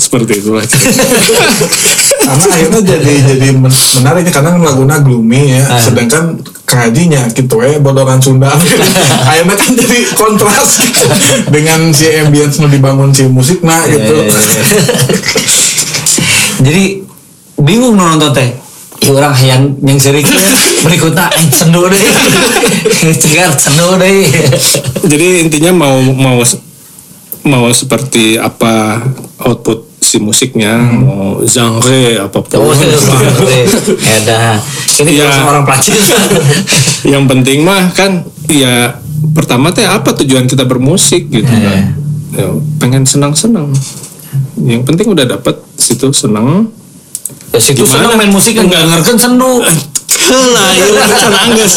[0.00, 0.64] seperti itulah
[2.28, 5.64] karena akhirnya jadi jadi men- menarik ya karena lagunya gloomy ya.
[5.80, 8.52] Sedangkan kajinya gitu ya bodoran Sunda.
[9.32, 11.08] Akhirnya kan jadi kontras gitu.
[11.48, 14.12] dengan si ambience nu dibangun si musik nah gitu.
[14.28, 14.36] Ya.
[16.60, 16.84] Jadi
[17.56, 18.52] bingung nonton teh.
[19.00, 20.26] Orang yang yang sering
[20.84, 22.02] berikutnya eh sendu deh.
[23.22, 24.26] Cegar sendu deh.
[25.04, 26.42] jadi intinya mau mau
[27.44, 29.00] mau seperti apa
[29.38, 32.72] output si musiknya mau genre apa pun Oh,
[34.02, 34.56] ya dah.
[34.98, 35.30] Ini Ya.
[35.42, 35.94] orang pelacur.
[37.04, 38.98] yang penting mah kan ya
[39.30, 41.80] pertama teh apa tujuan kita bermusik gitu Ya, kan
[42.28, 42.46] Ya,
[42.76, 43.72] pengen senang-senang
[44.58, 46.68] yang penting udah dapet situ senang
[47.54, 47.92] Ya situ Gimana?
[48.04, 48.64] seneng main musik kan?
[48.68, 49.52] Nggak ngerken sendu.
[50.28, 50.84] lah ya
[51.16, 51.74] senang guys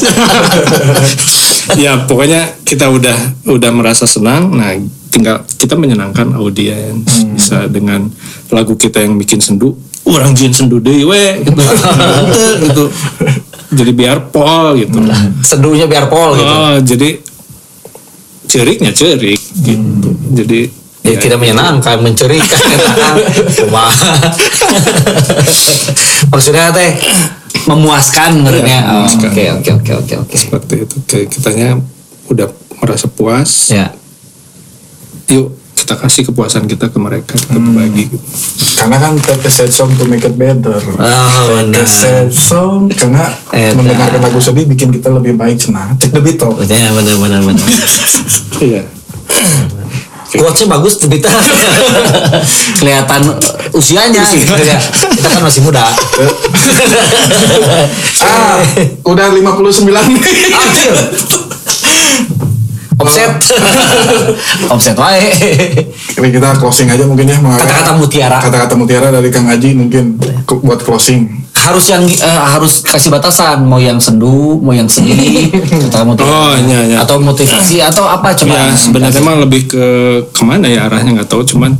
[1.80, 3.16] ya pokoknya kita udah
[3.48, 4.52] udah merasa senang.
[4.52, 4.76] Nah
[5.12, 7.08] tinggal kita menyenangkan audiens.
[7.36, 8.12] Bisa dengan
[8.52, 9.78] lagu kita yang bikin sendu.
[10.04, 11.46] Orang jin sendu deh we.
[11.46, 11.62] Gitu.
[12.68, 12.84] Gitu.
[13.72, 15.00] Jadi biar pol gitu.
[15.40, 16.52] Sendunya biar pol gitu.
[16.52, 17.24] Oh, jadi
[18.52, 20.10] ceriknya cerik gitu.
[20.36, 22.62] Jadi Ya, tidak menyenangkan, mencurikan.
[23.58, 23.90] Cuma
[26.32, 26.92] maksudnya teh
[27.66, 28.80] memuaskan maksudnya.
[28.86, 29.30] Oh, memuaskan.
[29.34, 30.36] Oke oke oke oke oke.
[30.38, 30.96] seperti itu.
[31.06, 31.70] Kayak kitanya
[32.30, 32.48] udah
[32.80, 33.74] merasa puas.
[33.74, 33.92] Ya.
[35.28, 38.06] Yuk kita kasih kepuasan kita ke mereka, kita berbagi.
[38.08, 38.18] Gitu.
[38.78, 41.86] karena kan take a sad song to make it better Oh, take a benar.
[41.86, 43.78] sad song karena Eta.
[43.78, 47.68] mendengarkan lagu sedih bikin kita lebih baik senang cek the Beatles Ya benar benar benar.
[48.58, 48.82] Iya.
[50.32, 51.28] Quotesnya bagus kita
[52.80, 53.22] kelihatan
[53.76, 54.80] usianya gitu ya.
[55.12, 55.84] Kita kan masih muda.
[58.24, 58.58] ah
[59.04, 60.20] udah 59 nih
[60.56, 60.96] Anjir.
[63.00, 63.32] Offset.
[64.74, 65.32] Offset wae.
[66.20, 67.40] Ini kita closing aja mungkin ya.
[67.40, 68.40] Kata-kata mutiara.
[68.44, 73.78] kata-kata mutiara dari Kang Aji mungkin buat closing Harus yang eh, harus kasih batasan mau
[73.78, 75.54] yang sendu, mau yang sedih,
[75.88, 76.32] kata motivasi.
[76.32, 76.98] Oh, iya, iya.
[77.06, 78.50] Atau motivasi atau apa coba.
[78.50, 79.86] ya sebenarnya emang lebih ke
[80.34, 81.78] ke mana ya arahnya nggak tahu cuman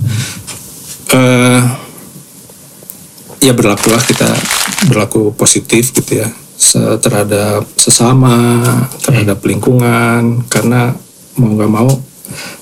[1.18, 1.60] eh
[3.42, 4.30] ya berlakulah kita
[4.86, 6.30] berlaku positif gitu ya
[7.02, 8.62] terhadap sesama
[9.02, 10.94] terhadap lingkungan karena
[11.36, 11.90] mau nggak mau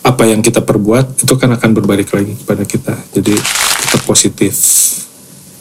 [0.02, 2.96] apa yang kita perbuat itu kan akan berbalik lagi kepada kita.
[3.14, 3.36] Jadi
[3.86, 4.56] tetap positif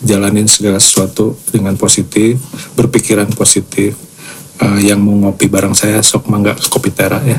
[0.00, 2.38] jalanin segala sesuatu dengan positif
[2.78, 3.98] berpikiran positif
[4.58, 7.38] Eh, yang mau ngopi bareng saya sok mangga ke kopi tera ya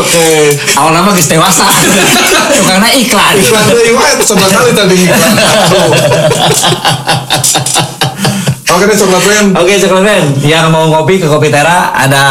[0.00, 0.24] oke
[0.72, 1.68] Awal nama geus dewasa.
[2.56, 3.36] Tukangna iklan.
[3.36, 5.32] iklan deh wah sebelah kali tadi iklan
[8.78, 10.26] oke deh sobat friend Oke, Coklat Band.
[10.40, 12.22] Yang mau ngopi ke Kopi Tera ada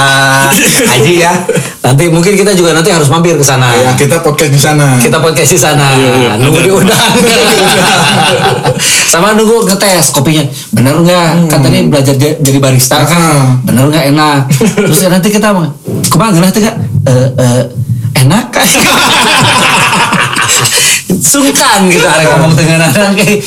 [0.95, 1.33] Haji ya.
[1.83, 3.67] Nanti mungkin kita juga nanti harus mampir ke sana.
[3.73, 5.91] ya kita podcast di sana Kita podcast di sana.
[6.39, 7.11] nunggu diundang.
[9.11, 10.47] Sama nunggu ngetes kopinya.
[10.71, 11.29] Bener nggak?
[11.47, 13.11] Kan tadi belajar ja- jadi barista kan.
[13.11, 13.47] Ah.
[13.63, 14.39] Bener nggak enak?
[14.79, 16.75] Terus ya nanti kita mau ke mana nanti kak?
[17.03, 17.61] Eh, eh,
[18.17, 18.45] enak?
[21.27, 23.43] Sungkan gitu ada ngomong dengan orang kayak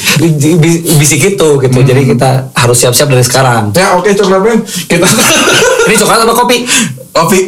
[0.61, 1.79] bi- bisik gitu gitu.
[1.81, 3.73] Jadi kita harus siap-siap dari sekarang.
[3.73, 5.09] Ya oke coklat friend kita
[5.89, 6.69] ini coklat apa kopi?
[7.11, 7.41] Kopi.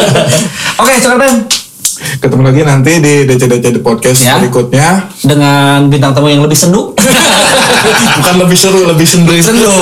[0.82, 1.34] Oke coklat Ben
[2.20, 4.36] ketemu lagi nanti di DC-DC di podcast Ya.
[4.36, 5.08] berikutnya.
[5.20, 6.92] Dengan bintang tamu yang lebih sendu.
[8.20, 9.32] Bukan lebih seru lebih sendu.
[9.32, 9.72] Lebih sendu.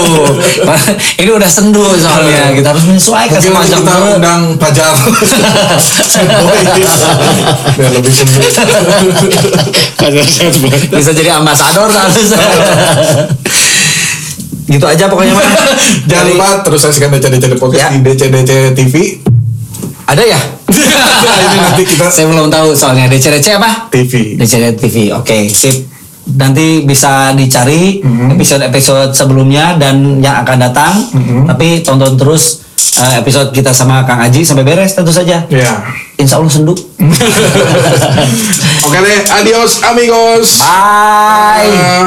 [1.20, 2.54] Ini udah sendu soalnya.
[2.54, 4.06] Kita harus menyesuaikan Mungkin sama jam kita baru.
[4.14, 4.94] undang pajar
[7.74, 8.38] biar lebih sendu.
[10.94, 12.30] Bisa jadi ambasador harus
[14.68, 15.48] gitu aja pokoknya mah
[16.04, 17.56] jangan lupa terus saksikan DC-DC di Ya.
[17.56, 18.94] podcast di DC-DC TV
[20.08, 20.38] ada ya
[21.44, 24.94] ini nanti kita saya belum tahu soalnya DCDC apa TV DCD TV.
[25.12, 25.84] Oke, sip.
[26.30, 28.30] Nanti bisa dicari Mhm.
[28.32, 30.92] episode-episode sebelumnya dan yang akan datang.
[31.10, 31.44] Mhm.
[31.46, 32.62] Tapi tonton terus
[32.96, 35.42] eh, episode kita sama Kang Aji sampai beres tentu saja.
[35.46, 35.72] ya
[36.16, 36.72] Insya Allah sendu.
[38.84, 41.74] oke deh adios amigos Bye.
[41.74, 42.06] Ah.